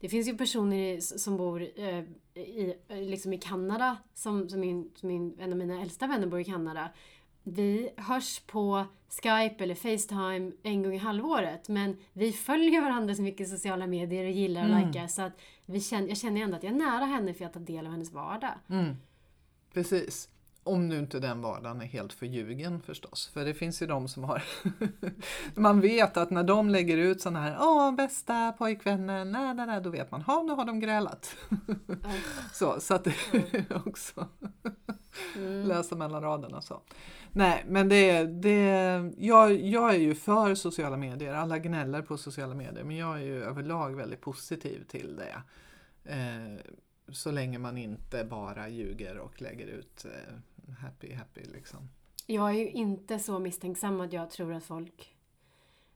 det 0.00 0.08
finns 0.08 0.28
ju 0.28 0.36
personer 0.36 1.00
som 1.00 1.36
bor 1.36 1.62
eh, 1.76 1.98
i, 2.42 2.74
liksom 2.88 3.32
i 3.32 3.38
Kanada, 3.38 3.96
som, 4.14 4.48
som, 4.48 4.60
min, 4.60 4.90
som 4.94 5.08
min, 5.08 5.36
en 5.40 5.52
av 5.52 5.58
mina 5.58 5.82
äldsta 5.82 6.06
vänner 6.06 6.26
bor 6.26 6.40
i 6.40 6.44
Kanada. 6.44 6.88
Vi 7.42 7.90
hörs 7.96 8.40
på 8.40 8.84
Skype 9.08 9.64
eller 9.64 9.74
Facetime 9.74 10.52
en 10.62 10.82
gång 10.82 10.94
i 10.94 10.98
halvåret 10.98 11.68
men 11.68 11.96
vi 12.12 12.32
följer 12.32 12.80
varandra 12.82 13.14
så 13.14 13.22
mycket 13.22 13.46
i 13.46 13.50
sociala 13.50 13.86
medier 13.86 14.24
och 14.24 14.30
gillar 14.30 14.62
och 14.64 14.70
Mm. 14.76 14.86
likar 14.88 15.06
så 15.06 15.22
att 15.22 15.32
vi 15.66 15.80
känner, 15.80 16.08
jag 16.08 16.16
känner 16.16 16.40
ändå 16.40 16.56
att 16.56 16.62
jag 16.62 16.72
är 16.72 16.76
nära 16.78 17.04
henne 17.04 17.34
för 17.34 17.44
jag 17.44 17.52
tar 17.52 17.60
del 17.60 17.86
av 17.86 17.92
hennes 17.92 18.12
vardag. 18.12 18.54
Mm. 18.68 18.96
Precis. 19.74 20.28
Om 20.64 20.88
nu 20.88 20.98
inte 20.98 21.18
den 21.18 21.40
vardagen 21.40 21.80
är 21.80 21.86
helt 21.86 22.12
förljugen 22.12 22.82
förstås. 22.82 23.30
För 23.34 23.44
det 23.44 23.54
finns 23.54 23.82
ju 23.82 23.86
de 23.86 24.08
som 24.08 24.24
har... 24.24 24.42
man 25.54 25.80
vet 25.80 26.16
att 26.16 26.30
när 26.30 26.42
de 26.42 26.70
lägger 26.70 26.96
ut 26.96 27.20
sådana 27.20 27.40
här 27.40 27.56
Åh, 27.60 27.94
bästa 27.94 28.52
pojkvännen, 28.52 29.32
nej, 29.32 29.54
nej, 29.54 29.66
nej, 29.66 29.80
då 29.80 29.90
vet 29.90 30.10
man, 30.10 30.22
ha 30.22 30.42
nu 30.42 30.52
har 30.52 30.64
de 30.64 30.80
grälat. 30.80 31.36
så, 32.52 32.80
så 32.80 32.94
att 32.94 33.04
det 33.04 33.14
är 33.32 33.86
också 33.86 34.28
läsa 35.64 35.96
mellan 35.96 36.22
raderna 36.22 36.60
så. 36.60 36.82
Nej, 37.32 37.64
men 37.68 37.88
det, 37.88 38.24
det, 38.24 39.12
jag, 39.18 39.52
jag 39.52 39.94
är 39.94 39.98
ju 39.98 40.14
för 40.14 40.54
sociala 40.54 40.96
medier. 40.96 41.34
Alla 41.34 41.58
gnäller 41.58 42.02
på 42.02 42.16
sociala 42.16 42.54
medier, 42.54 42.84
men 42.84 42.96
jag 42.96 43.16
är 43.16 43.22
ju 43.22 43.44
överlag 43.44 43.96
väldigt 43.96 44.20
positiv 44.20 44.84
till 44.88 45.16
det. 45.16 45.42
Eh, 46.12 46.74
så 47.08 47.30
länge 47.30 47.58
man 47.58 47.78
inte 47.78 48.24
bara 48.24 48.68
ljuger 48.68 49.18
och 49.18 49.42
lägger 49.42 49.66
ut 49.66 50.04
eh, 50.04 50.34
happy 50.80 51.14
happy 51.14 51.44
liksom. 51.44 51.88
Jag 52.26 52.50
är 52.50 52.54
ju 52.54 52.70
inte 52.70 53.18
så 53.18 53.38
misstänksam 53.38 54.00
att 54.00 54.12
jag 54.12 54.30
tror 54.30 54.54
att 54.54 54.64
folk 54.64 55.16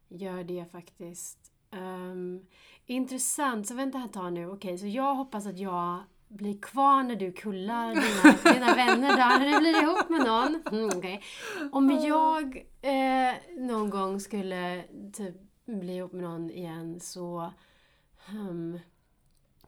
gör 0.08 0.44
det 0.44 0.64
faktiskt. 0.72 1.52
Ehm, 1.70 2.46
intressant, 2.86 3.66
så 3.66 3.74
vänta 3.74 3.98
här 3.98 4.06
ett 4.06 4.12
tag 4.12 4.32
nu. 4.32 4.46
Okej, 4.46 4.78
så 4.78 4.86
jag 4.86 5.14
hoppas 5.14 5.46
att 5.46 5.58
jag 5.58 6.02
blir 6.28 6.60
kvar 6.60 7.02
när 7.02 7.16
du 7.16 7.32
kullar 7.32 7.94
dina, 7.94 8.54
dina 8.54 8.74
vänner 8.74 9.16
där, 9.16 9.38
när 9.38 9.52
du 9.52 9.58
blir 9.58 9.82
ihop 9.82 10.08
med 10.08 10.26
någon. 10.26 10.62
Mm, 10.72 10.98
okej. 10.98 11.22
Om 11.72 11.90
jag 11.90 12.56
eh, 12.82 13.34
någon 13.58 13.90
gång 13.90 14.20
skulle 14.20 14.84
typ 15.12 15.34
bli 15.64 15.96
ihop 15.96 16.12
med 16.12 16.22
någon 16.22 16.50
igen 16.50 17.00
så 17.00 17.52
hmm, 18.26 18.78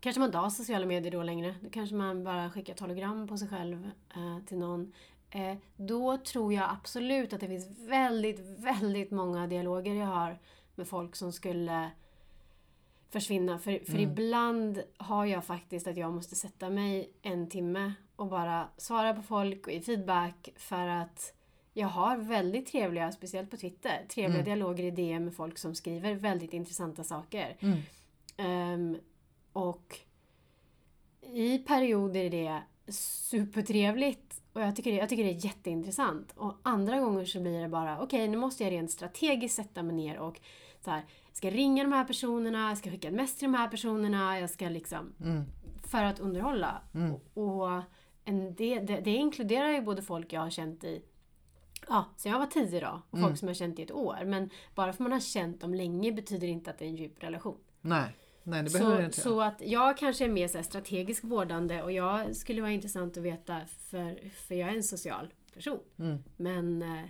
kanske 0.01 0.21
man 0.21 0.29
inte 0.29 0.39
har 0.39 0.51
sociala 0.51 0.87
medier 0.87 1.13
då 1.13 1.23
längre. 1.23 1.55
Då 1.61 1.71
kanske 1.71 1.97
man 1.97 2.25
bara 2.25 2.51
skickar 2.51 2.73
ett 2.73 2.81
hologram 2.81 3.29
på 3.29 3.39
sig 3.39 3.49
själv 3.49 3.91
eh, 4.15 4.39
till 4.47 4.59
någon. 4.59 4.93
Eh, 5.31 5.57
då 5.77 6.17
tror 6.17 6.53
jag 6.53 6.71
absolut 6.71 7.33
att 7.33 7.41
det 7.41 7.47
finns 7.49 7.69
väldigt, 7.79 8.41
väldigt 8.41 9.11
många 9.11 9.47
dialoger 9.47 9.95
jag 9.95 10.07
har 10.07 10.39
med 10.75 10.89
folk 10.89 11.17
som 11.17 11.33
skulle 11.33 11.91
försvinna. 13.11 13.59
För, 13.59 13.85
för 13.85 13.99
ibland 13.99 14.83
har 14.97 15.27
jag 15.27 15.45
faktiskt 15.45 15.87
att 15.87 15.97
jag 15.97 16.13
måste 16.13 16.37
sätta 16.37 16.71
mig 16.71 17.13
en 17.23 17.49
timme 17.49 17.93
och 18.17 18.27
bara 18.27 18.69
svara 18.77 19.15
på 19.15 19.23
folk 19.23 19.67
och 19.67 19.73
ge 19.73 19.81
feedback 19.81 20.49
för 20.57 20.87
att 20.89 21.35
jag 21.73 21.89
har 21.89 22.17
väldigt 22.17 22.67
trevliga, 22.67 23.13
speciellt 23.13 23.51
på 23.51 23.57
Twitter, 23.57 24.07
trevliga 24.09 24.43
dialoger 24.43 24.85
i 24.85 24.91
DM 24.91 25.25
med 25.25 25.35
folk 25.35 25.59
som 25.59 25.75
skriver 25.75 26.15
väldigt 26.15 26.53
intressanta 26.53 27.05
saker. 27.05 27.57
Mm. 27.61 27.79
Ehm, 28.37 28.97
och 29.59 29.99
i 31.21 31.59
perioder 31.59 32.21
är 32.21 32.31
det 32.31 32.63
supertrevligt 32.93 34.43
Och 34.53 34.61
jag 34.61 34.77
tycker, 34.77 34.93
det, 34.93 34.97
jag 34.97 35.09
tycker 35.09 35.25
det 35.25 35.31
är 35.31 35.45
jätteintressant. 35.45 36.33
Och 36.37 36.55
andra 36.63 37.01
gånger 37.01 37.25
så 37.25 37.41
blir 37.41 37.61
det 37.61 37.69
bara, 37.69 37.95
okej 37.95 38.05
okay, 38.05 38.29
nu 38.29 38.37
måste 38.37 38.65
jag 38.65 38.73
rent 38.73 38.91
strategiskt 38.91 39.57
sätta 39.57 39.83
mig 39.83 39.97
ner 39.97 40.19
och 40.19 40.41
så 40.85 40.91
här, 40.91 41.05
jag 41.29 41.37
ska 41.37 41.51
ringa 41.51 41.85
de 41.85 41.93
här 41.93 42.05
personerna, 42.05 42.69
jag 42.69 42.79
ska 42.79 42.91
skicka 42.91 43.09
ett 43.09 43.15
mess 43.15 43.37
till 43.37 43.53
de 43.53 43.59
här 43.59 43.69
personerna, 43.69 44.41
jag 44.41 44.51
ska 44.51 44.69
liksom... 44.69 45.13
Mm. 45.21 45.45
För 45.85 46.03
att 46.03 46.21
underhålla. 46.21 46.83
Mm. 46.95 47.15
Och, 47.15 47.63
och 47.63 47.83
en, 48.25 48.55
det, 48.55 48.79
det, 48.79 49.01
det 49.01 49.11
inkluderar 49.11 49.69
ju 49.69 49.83
både 49.83 50.03
folk 50.03 50.33
jag 50.33 50.41
har 50.41 50.51
känt 50.51 50.85
i 50.85 51.03
Ja, 51.89 52.05
sen 52.17 52.33
jag 52.33 52.39
var 52.39 52.47
tio 52.47 52.81
då. 52.81 53.03
Och 53.11 53.19
folk 53.19 53.25
Mm. 53.25 53.37
som 53.37 53.49
jag 53.49 53.55
har 53.55 53.59
känt 53.59 53.79
i 53.79 53.83
ett 53.83 53.93
år. 53.93 54.25
Men 54.25 54.51
bara 54.75 54.93
för 54.93 55.03
man 55.03 55.13
har 55.13 55.21
känt 55.21 55.61
dem 55.61 55.75
länge 55.75 56.13
betyder 56.13 56.49
inte 56.49 56.71
att 56.71 56.79
det 56.79 56.85
är 56.85 56.89
en 56.89 56.97
djup 56.97 57.23
relation. 57.23 57.59
Nej, 57.81 58.17
nej 58.49 58.63
det 58.63 58.73
behöver 58.73 58.97
Så, 58.97 59.05
inte 59.05 59.21
så 59.21 59.41
att 59.41 59.61
jag 59.61 59.97
kanske 59.97 60.25
är 60.25 60.29
mer 60.29 60.49
så 60.49 60.59
här 60.59 60.63
strategiskt 60.63 61.25
vårdande 61.25 61.83
och 61.83 61.93
jag 61.93 62.37
skulle 62.37 62.61
vara 62.61 62.73
intressant 62.73 63.17
att 63.17 63.23
veta 63.23 63.61
för, 63.91 64.31
för 64.47 64.55
jag 64.55 64.69
är 64.69 64.77
en 64.77 64.83
social 64.83 65.35
person. 65.55 65.81
Mm. 65.99 66.19
Men 66.37 66.83
eh, 66.83 67.05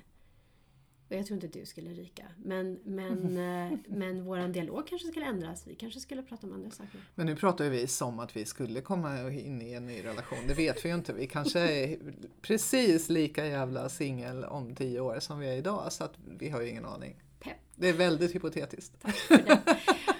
och 1.08 1.16
jag 1.16 1.26
tror 1.26 1.34
inte 1.34 1.58
du 1.58 1.66
skulle 1.66 1.90
ryka. 1.90 2.22
Men, 2.36 2.78
men, 2.84 3.38
eh, 3.72 3.78
men 3.88 4.24
våran 4.24 4.52
dialog 4.52 4.86
kanske 4.86 5.08
skulle 5.08 5.26
ändras. 5.26 5.66
Vi 5.66 5.74
kanske 5.74 6.00
skulle 6.00 6.22
prata 6.22 6.46
om 6.46 6.52
andra 6.52 6.70
saker. 6.70 7.00
Men 7.14 7.26
nu 7.26 7.36
pratar 7.36 7.64
ju 7.64 7.70
vi 7.70 7.86
som 7.86 8.20
att 8.20 8.36
vi 8.36 8.44
skulle 8.44 8.80
komma 8.80 9.30
in 9.32 9.62
i 9.62 9.72
en 9.72 9.86
ny 9.86 10.04
relation. 10.04 10.38
Det 10.48 10.54
vet 10.54 10.84
vi 10.84 10.88
ju 10.88 10.94
inte. 10.94 11.12
Vi 11.12 11.26
kanske 11.26 11.60
är 11.60 11.98
precis 12.42 13.08
lika 13.08 13.46
jävla 13.46 13.88
singel 13.88 14.44
om 14.44 14.74
tio 14.74 15.00
år 15.00 15.20
som 15.20 15.38
vi 15.38 15.48
är 15.48 15.56
idag. 15.56 15.92
Så 15.92 16.04
att 16.04 16.14
vi 16.38 16.50
har 16.50 16.60
ju 16.60 16.68
ingen 16.68 16.84
aning. 16.84 17.22
Pepp. 17.40 17.56
Det 17.76 17.88
är 17.88 17.92
väldigt 17.92 18.34
hypotetiskt. 18.34 18.96
för 19.12 19.36
det. 19.36 19.60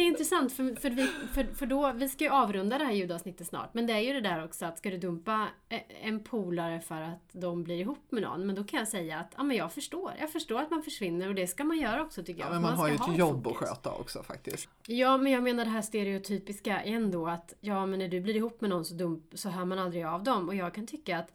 Det 0.00 0.04
är 0.04 0.08
intressant 0.08 0.52
för, 0.52 0.80
för, 0.80 0.90
vi, 0.90 1.06
för, 1.06 1.44
för 1.54 1.66
då, 1.66 1.92
vi 1.92 2.08
ska 2.08 2.24
ju 2.24 2.30
avrunda 2.30 2.78
det 2.78 2.84
här 2.84 2.92
ljudavsnittet 2.92 3.46
snart. 3.46 3.74
Men 3.74 3.86
det 3.86 3.92
är 3.92 3.98
ju 3.98 4.12
det 4.12 4.20
där 4.20 4.44
också 4.44 4.64
att 4.66 4.78
ska 4.78 4.90
du 4.90 4.98
dumpa 4.98 5.48
e- 5.68 5.82
en 6.02 6.24
polare 6.24 6.80
för 6.80 7.00
att 7.00 7.28
de 7.32 7.64
blir 7.64 7.80
ihop 7.80 8.06
med 8.10 8.22
någon. 8.22 8.46
Men 8.46 8.54
då 8.56 8.64
kan 8.64 8.78
jag 8.78 8.88
säga 8.88 9.18
att 9.18 9.34
ja, 9.36 9.42
men 9.42 9.56
jag 9.56 9.72
förstår. 9.72 10.12
Jag 10.20 10.32
förstår 10.32 10.60
att 10.60 10.70
man 10.70 10.82
försvinner 10.82 11.28
och 11.28 11.34
det 11.34 11.46
ska 11.46 11.64
man 11.64 11.78
göra 11.78 12.02
också 12.02 12.22
tycker 12.24 12.40
jag. 12.40 12.48
Ja, 12.48 12.52
men 12.52 12.62
För 12.62 12.68
man 12.68 12.78
har 12.78 12.88
ju 12.88 12.94
ett 12.94 13.00
ha 13.00 13.14
jobb 13.16 13.46
att 13.46 13.52
fokus. 13.52 13.68
sköta 13.68 13.92
också 13.92 14.22
faktiskt. 14.22 14.68
Ja, 14.86 15.16
men 15.16 15.32
jag 15.32 15.42
menar 15.42 15.64
det 15.64 15.70
här 15.70 15.82
stereotypiska 15.82 16.84
igen 16.84 17.10
då 17.10 17.26
att 17.28 17.54
ja, 17.60 17.86
men 17.86 17.98
när 17.98 18.08
du 18.08 18.20
blir 18.20 18.36
ihop 18.36 18.60
med 18.60 18.70
någon 18.70 18.84
så, 18.84 18.94
dump, 18.94 19.24
så 19.34 19.48
hör 19.48 19.64
man 19.64 19.78
aldrig 19.78 20.04
av 20.04 20.22
dem. 20.22 20.48
Och 20.48 20.54
jag 20.54 20.74
kan 20.74 20.86
tycka 20.86 21.18
att 21.18 21.32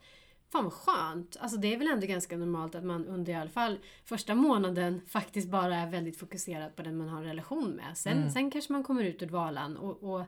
Fan 0.56 0.64
vad 0.64 0.74
skönt! 0.74 1.38
Alltså 1.40 1.58
det 1.58 1.74
är 1.74 1.78
väl 1.78 1.88
ändå 1.88 2.08
ganska 2.08 2.38
normalt 2.38 2.76
att 2.76 2.84
man 2.84 3.06
under 3.06 3.34
i 3.34 3.36
alla 3.36 3.50
fall 3.50 3.80
första 4.06 4.36
månaden 4.36 5.02
faktiskt 5.08 5.50
bara 5.50 5.76
är 5.76 5.92
väldigt 5.92 6.18
fokuserad 6.18 6.76
på 6.76 6.84
den 6.84 6.98
man 6.98 7.10
har 7.10 7.18
en 7.18 7.24
relation 7.24 7.70
med. 7.72 7.98
Sen, 7.98 8.18
Mm. 8.18 8.30
sen 8.30 8.52
kanske 8.52 8.74
man 8.74 8.84
kommer 8.84 9.04
ut 9.04 9.22
ur 9.22 9.28
dvalan 9.28 9.78
och, 9.78 10.04
och 10.04 10.26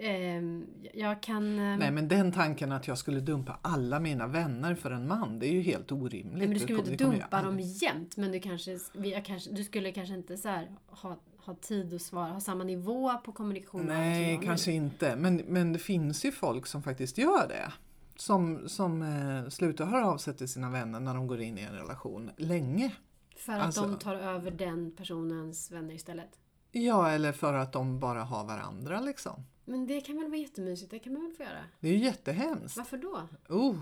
ehm, 0.00 0.66
jag 0.94 1.22
kan... 1.22 1.58
ehm, 1.58 1.78
Nej 1.78 1.90
men 1.90 2.08
den 2.08 2.32
tanken 2.32 2.72
att 2.72 2.88
jag 2.88 2.98
skulle 2.98 3.20
dumpa 3.20 3.58
alla 3.62 4.00
mina 4.00 4.26
vänner 4.26 4.74
för 4.74 4.90
en 4.90 5.08
man, 5.08 5.38
det 5.38 5.46
är 5.46 5.52
ju 5.52 5.60
helt 5.62 5.92
orimligt. 5.92 6.38
Nej, 6.38 6.46
men 6.48 6.54
du 6.54 6.60
skulle 6.60 6.78
inte 6.78 7.04
dumpa 7.04 7.42
dem 7.42 7.60
jämt 7.60 8.16
men 8.16 8.32
du 8.32 8.40
kanske, 8.40 8.78
jag 8.92 9.24
kanske, 9.24 9.50
du 9.50 9.64
skulle 9.64 9.92
kanske 9.92 10.14
inte 10.14 10.36
så 10.36 10.48
här, 10.48 10.70
ha, 10.86 11.16
ha 11.38 11.54
tid 11.54 11.94
att 11.94 12.02
svara, 12.02 12.32
ha 12.32 12.40
samma 12.40 12.64
nivå 12.64 13.18
på 13.24 13.32
kommunikationen. 13.32 13.86
som 13.86 13.96
Nej, 13.96 14.40
kanske 14.44 14.72
inte. 14.72 15.16
Men, 15.16 15.36
men 15.36 15.72
det 15.72 15.78
finns 15.78 16.24
ju 16.24 16.32
folk 16.32 16.66
som 16.66 16.82
faktiskt 16.82 17.18
gör 17.18 17.48
det. 17.48 17.72
Som, 18.16 18.68
som 18.68 19.02
eh, 19.02 19.48
slutar 19.48 19.84
höra 19.86 20.06
av 20.06 20.18
sig 20.18 20.36
till 20.36 20.48
sina 20.48 20.70
vänner 20.70 21.00
när 21.00 21.14
de 21.14 21.26
går 21.26 21.40
in 21.40 21.58
i 21.58 21.62
en 21.62 21.74
relation 21.74 22.30
länge. 22.36 22.92
För 23.36 23.52
att 23.52 23.62
Alltså- 23.62 23.82
de 23.82 23.98
tar 23.98 24.14
över 24.14 24.50
den 24.50 24.90
personens 24.96 25.70
vänner 25.70 25.94
istället. 25.94 26.38
Ja, 26.72 27.10
eller 27.10 27.32
för 27.32 27.54
att 27.54 27.72
de 27.72 28.00
bara 28.00 28.22
har 28.24 28.44
varandra 28.44 29.00
liksom. 29.00 29.44
Men 29.64 29.86
det 29.86 30.00
kan 30.00 30.16
väl 30.16 30.28
vara 30.30 30.40
jättemysigt, 30.40 30.90
det 30.90 30.98
kan 30.98 31.12
man 31.12 31.22
väl 31.22 31.32
få 31.32 31.42
göra? 31.42 31.64
Det 31.80 31.88
är 31.88 31.92
ju 31.92 32.04
jättehemskt. 32.04 32.76
Varför 32.76 32.98
då? 32.98 33.28
Oh. 33.48 33.80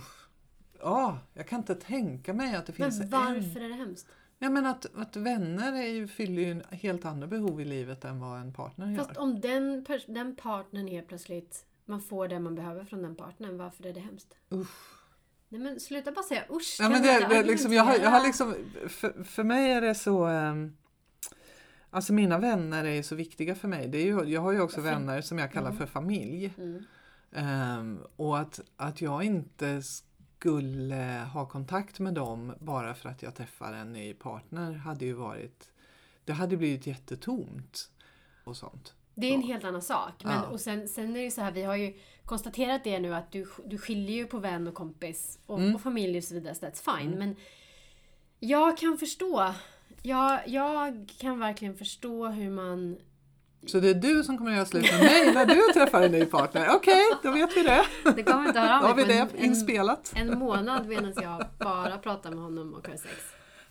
Ja, 0.80 1.18
jag 1.34 1.48
kan 1.48 1.58
inte 1.58 1.74
tänka 1.74 2.34
mig 2.34 2.56
att 2.56 2.66
det 2.66 2.72
finns 2.72 2.98
Men 2.98 3.10
varför 3.10 3.60
är 3.60 3.68
det 3.68 3.74
hemskt? 3.74 4.06
Ja, 4.38 4.50
men 4.50 4.66
att, 4.66 4.86
att 4.96 5.16
vänner 5.16 5.72
är 5.72 5.86
ju, 5.86 6.08
fyller 6.08 6.42
ju 6.42 6.50
en 6.50 6.62
helt 6.70 7.04
andra 7.04 7.26
behov 7.26 7.60
i 7.60 7.64
livet 7.64 8.04
än 8.04 8.20
vad 8.20 8.40
en 8.40 8.52
partner 8.52 8.90
gör. 8.90 8.98
Fast 9.04 9.16
om 9.16 9.40
den, 9.40 9.86
den 10.06 10.36
partnern 10.36 10.86
helt 10.88 11.08
plötsligt, 11.08 11.66
man 11.84 12.00
får 12.00 12.28
det 12.28 12.40
man 12.40 12.54
behöver 12.54 12.84
från 12.84 13.02
den 13.02 13.16
partnern, 13.16 13.58
varför 13.58 13.86
är 13.86 13.92
det 13.92 14.00
hemskt? 14.00 14.36
Usch. 14.52 14.94
Nej 15.48 15.60
men 15.60 15.80
sluta 15.80 16.12
bara 16.12 16.22
säga 16.22 16.44
usch. 16.50 16.76
Ja, 16.80 16.88
men 16.88 17.02
det, 17.02 17.26
det, 17.28 17.42
liksom, 17.42 17.72
jag, 17.72 17.84
har, 17.84 17.96
jag 17.96 18.10
har 18.10 18.22
liksom, 18.26 18.54
för, 18.88 19.24
för 19.24 19.44
mig 19.44 19.72
är 19.72 19.80
det 19.80 19.94
så... 19.94 20.24
ehm, 20.24 20.76
alltså 21.90 22.12
mina 22.12 22.38
vänner 22.38 22.84
är 22.84 22.94
ju 22.94 23.02
så 23.02 23.14
viktiga 23.14 23.54
för 23.54 23.68
mig. 23.68 23.88
Det 23.88 23.98
är 23.98 24.04
ju, 24.04 24.24
jag 24.24 24.40
har 24.40 24.52
ju 24.52 24.60
också 24.60 24.80
vänner 24.80 25.20
som 25.20 25.38
jag 25.38 25.52
kallar 25.52 25.72
för 25.72 25.86
familj. 25.86 26.54
Mm. 26.58 26.84
Ehm, 27.32 28.00
och 28.16 28.38
att, 28.38 28.60
att 28.76 29.00
jag 29.00 29.24
inte 29.24 29.82
skulle 29.82 31.26
ha 31.32 31.48
kontakt 31.48 32.00
med 32.00 32.14
dem 32.14 32.54
bara 32.60 32.94
för 32.94 33.08
att 33.08 33.22
jag 33.22 33.34
träffar 33.34 33.72
en 33.72 33.92
ny 33.92 34.14
partner 34.14 34.72
hade 34.72 35.04
ju 35.04 35.12
varit... 35.12 35.70
Det 36.24 36.32
hade 36.32 36.56
blivit 36.56 36.86
jättetomt. 36.86 37.90
Och 38.44 38.56
sånt. 38.56 38.94
Det 39.14 39.27
är 39.27 39.35
en 39.35 39.42
helt 39.42 39.64
annan 39.64 39.83
sak. 39.83 40.12
Men, 40.24 40.33
Ja. 40.33 40.42
och 40.42 40.61
sen, 40.61 40.88
sen 40.88 41.16
är 41.16 41.24
det 41.24 41.31
så 41.31 41.40
här, 41.40 41.53
vi 41.53 41.62
har 41.62 41.77
ju 41.77 41.92
konstaterat 42.24 42.85
det 42.85 42.98
nu 42.98 43.14
att 43.14 43.33
du, 43.33 43.46
du 43.66 43.79
skiljer 43.79 44.16
ju 44.16 44.27
på 44.27 44.38
vän 44.38 44.66
och 44.68 44.74
kompis 44.74 45.38
och, 45.46 45.59
Mm. 45.59 45.74
och 45.74 45.81
familj 45.81 46.18
och 46.18 46.24
så 46.24 46.35
vidare, 46.35 46.55
så 46.55 46.66
that's 46.66 46.98
fine. 46.98 47.11
Men 47.11 47.37
jag 48.40 48.79
kan 48.79 48.98
förstå. 48.98 49.53
Jag, 50.03 50.40
jag 50.48 51.09
kan 51.20 51.38
verkligen 51.40 51.77
förstå 51.77 52.27
hur 52.27 52.50
man... 52.50 52.96
Så 53.66 53.81
det 53.81 53.88
är 53.90 53.94
du 53.94 54.22
som 54.24 54.38
kommer 54.38 54.50
att 54.50 54.57
göra 54.57 54.66
slut 54.66 54.92
med 54.92 55.00
mig 55.00 55.35
när 55.35 55.46
du 55.46 55.72
träffar 55.72 56.03
en 56.03 56.12
ny 56.12 56.24
partner? 56.24 56.68
Okej, 56.77 57.03
då 57.22 57.31
vet 57.31 57.57
vi 57.57 57.62
det. 57.62 57.85
Det 58.16 58.22
kommer 58.22 58.46
inte 58.48 58.61
höra 58.61 58.77
av 58.77 58.83
Då 58.83 58.88
har 58.88 58.94
vi 58.94 59.05
det 59.05 59.27
på 59.27 59.37
en, 59.37 59.42
en, 59.42 59.44
inspelat. 59.50 60.12
en 60.16 60.38
månad 60.38 60.87
medan 60.88 61.12
jag 61.22 61.44
bara 61.59 61.98
pratar 61.98 62.31
med 62.31 62.38
honom 62.44 62.74
och 62.74 62.87
har 62.88 62.96
sex. 62.96 63.14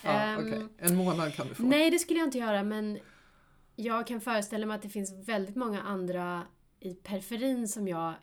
Ja, 0.04 0.10
Ehm, 0.12 0.40
okej. 0.40 0.68
En 0.78 0.96
månad 0.96 1.36
kan 1.36 1.48
du 1.48 1.54
få. 1.56 1.64
Nej, 1.64 1.92
det 1.92 2.00
skulle 2.00 2.20
jag 2.20 2.28
inte 2.28 2.38
göra, 2.38 2.64
men 2.64 3.00
jag 3.76 4.08
kan 4.08 4.22
föreställa 4.22 4.66
mig 4.66 4.76
att 4.76 4.82
det 4.82 4.90
finns 4.90 5.28
väldigt 5.28 5.56
många 5.56 5.82
andra 5.82 6.44
i 6.80 6.94
periferin 6.94 7.68
som 7.68 7.88
jag 7.88 8.14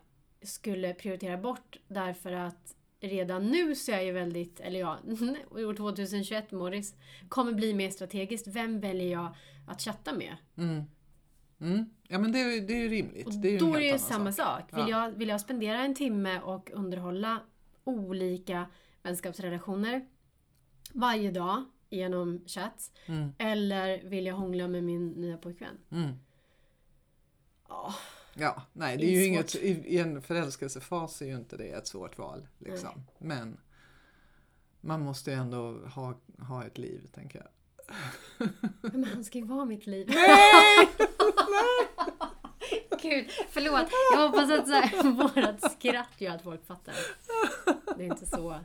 skulle 0.41 0.93
prioritera 0.93 1.37
bort 1.37 1.77
därför 1.87 2.31
att 2.31 2.75
redan 2.99 3.47
nu 3.47 3.75
så 3.75 3.91
är 3.91 3.95
jag 3.95 4.05
ju 4.05 4.11
väldigt, 4.11 4.59
eller 4.59 4.79
ja, 4.79 4.97
år 5.51 5.73
2021 5.75 6.51
Morris, 6.51 6.95
kommer 7.29 7.53
bli 7.53 7.73
mer 7.73 7.89
strategiskt. 7.89 8.47
Vem 8.47 8.79
väljer 8.79 9.11
jag 9.11 9.35
att 9.67 9.81
chatta 9.81 10.13
med? 10.13 10.35
Mm. 10.57 10.83
Mm. 11.61 11.85
Ja 12.07 12.19
men 12.19 12.31
det 12.31 12.59
det 12.59 12.73
är 12.73 12.77
ju 12.77 12.89
rimligt. 12.89 13.27
Och 13.27 13.33
det 13.33 13.55
är 13.55 13.59
då 13.59 13.75
är 13.75 13.79
det 13.79 13.85
ju 13.85 13.99
samma 13.99 14.31
sak. 14.31 14.63
Vill, 14.73 14.79
Ja. 14.87 14.89
jag, 14.89 15.11
vill 15.11 15.29
jag 15.29 15.41
spendera 15.41 15.81
en 15.81 15.95
timme 15.95 16.39
och 16.39 16.71
underhålla 16.73 17.39
olika 17.83 18.65
vänskapsrelationer 19.03 20.05
varje 20.93 21.31
dag 21.31 21.63
genom 21.91 22.41
chatt? 22.47 22.91
Mm. 23.05 23.33
Eller 23.37 24.03
vill 24.03 24.25
jag 24.25 24.35
hångla 24.35 24.67
med 24.67 24.83
min 24.83 25.09
nya 25.09 25.37
pojkvän? 25.37 25.77
Mm. 25.91 26.11
Ja, 27.67 27.93
Ja, 28.33 28.61
nej 28.73 28.97
det 28.97 29.03
Det 29.03 29.09
är 29.11 29.15
är 29.15 29.19
ju 29.19 29.25
inget, 29.25 29.55
i, 29.55 29.97
en 29.97 30.21
förälskelsefas 30.21 31.21
är 31.21 31.25
ju 31.25 31.35
inte 31.35 31.57
det 31.57 31.69
ett 31.71 31.87
svårt 31.87 32.17
val. 32.17 32.47
Liksom. 32.57 33.03
Men 33.19 33.57
man 34.81 35.01
måste 35.01 35.31
ju 35.31 35.37
ändå 35.37 35.79
ha, 35.95 36.19
ha 36.39 36.63
ett 36.65 36.77
liv, 36.77 37.09
tänker 37.13 37.39
jag. 37.39 37.49
men 38.81 39.03
han 39.03 39.23
ska 39.23 39.37
ju 39.37 39.45
vara 39.45 39.65
mitt 39.65 39.87
liv. 39.87 40.07
Nej! 40.13 40.89
Gud, 43.01 43.29
förlåt. 43.49 43.89
Jag 44.13 44.27
hoppas 44.27 44.51
att 44.51 44.67
så 44.67 44.73
här, 44.73 45.11
vårat 45.35 45.71
skratt 45.71 46.21
gör 46.21 46.35
att 46.35 46.43
folk 46.43 46.65
fattar. 46.65 46.95
Det 47.97 48.03
är 48.03 48.07
inte 48.07 48.25
så, 48.25 48.59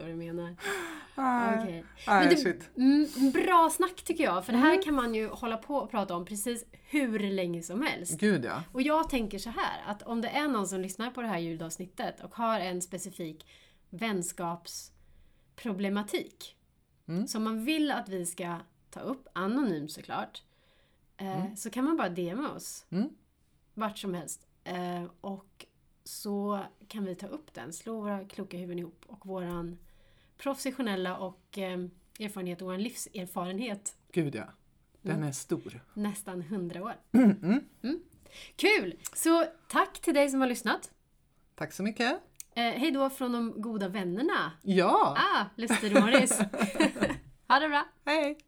så 0.00 0.06
du 0.06 0.14
menar. 0.14 0.56
Okej. 1.60 1.84
Men 2.06 2.28
det, 2.28 2.76
mm, 2.76 3.08
bra 3.32 3.70
snack 3.72 4.02
tycker 4.04 4.24
jag. 4.24 4.44
För 4.46 4.52
det 4.52 4.58
Mm. 4.58 4.70
här 4.70 4.82
kan 4.82 4.94
man 4.94 5.14
ju 5.14 5.28
hålla 5.28 5.56
på 5.56 5.76
och 5.76 5.90
prata 5.90 6.16
om 6.16 6.24
precis 6.24 6.64
hur 6.72 7.18
länge 7.30 7.62
som 7.62 7.82
helst. 7.82 8.20
Gud 8.20 8.44
ja. 8.44 8.62
Och 8.72 8.82
jag 8.82 9.10
tänker 9.10 9.38
så 9.38 9.50
här 9.50 9.82
att 9.86 10.02
om 10.02 10.20
det 10.20 10.28
är 10.28 10.48
någon 10.48 10.68
som 10.68 10.80
lyssnar 10.80 11.10
på 11.10 11.22
det 11.22 11.28
här 11.28 11.38
ljudavsnittet 11.38 12.20
och 12.24 12.34
har 12.34 12.60
en 12.60 12.82
specifik 12.82 13.46
vänskapsproblematik 13.90 16.54
Mm. 17.08 17.26
som 17.28 17.44
man 17.44 17.64
vill 17.64 17.90
att 17.90 18.08
vi 18.08 18.26
ska 18.26 18.56
ta 18.90 19.00
upp, 19.00 19.28
anonymt 19.32 19.92
såklart, 19.92 20.42
eh, 21.16 21.54
så 21.54 21.70
kan 21.70 21.84
man 21.84 21.96
bara 21.96 22.08
DMa 22.08 22.50
oss 22.50 22.86
Mm. 22.90 23.08
vart 23.74 23.98
som 23.98 24.14
helst. 24.14 24.46
Eh, 24.64 25.04
och 25.20 25.66
så 26.04 26.60
kan 26.88 27.04
vi 27.04 27.14
ta 27.14 27.26
upp 27.26 27.54
den, 27.54 27.72
slå 27.72 28.00
våra 28.00 28.24
kloka 28.24 28.56
huvuden 28.56 28.78
ihop 28.78 29.04
och 29.06 29.26
våran 29.26 29.78
professionella 30.38 31.16
och 31.18 31.58
eh, 31.58 31.78
erfarenhet 32.20 32.62
och 32.62 32.68
vår 32.68 32.78
livserfarenhet 32.78 33.96
Gud 34.12 34.34
ja. 34.34 34.44
Den 35.02 35.16
Mm. 35.16 35.28
är 35.28 35.32
stor. 35.32 35.80
nästan 35.94 36.42
hundra 36.42 36.82
år. 36.84 36.94
Mm. 37.12 37.64
Mm. 37.82 38.00
Kul! 38.56 38.94
Så 39.14 39.46
tack 39.68 39.98
till 40.00 40.14
dig 40.14 40.28
som 40.28 40.40
har 40.40 40.48
lyssnat. 40.48 40.90
Tack 41.54 41.72
så 41.72 41.82
mycket. 41.82 42.12
Eh, 42.54 42.62
hej 42.62 42.90
då 42.90 43.10
från 43.10 43.32
de 43.32 43.62
goda 43.62 43.88
vännerna. 43.88 44.52
Ja, 44.62 45.16
Ah, 45.18 45.44
Lester 45.56 46.00
Morris. 46.00 46.38
ha 47.48 47.60
det 47.60 47.68
bra! 47.68 47.84
hej! 48.04 48.38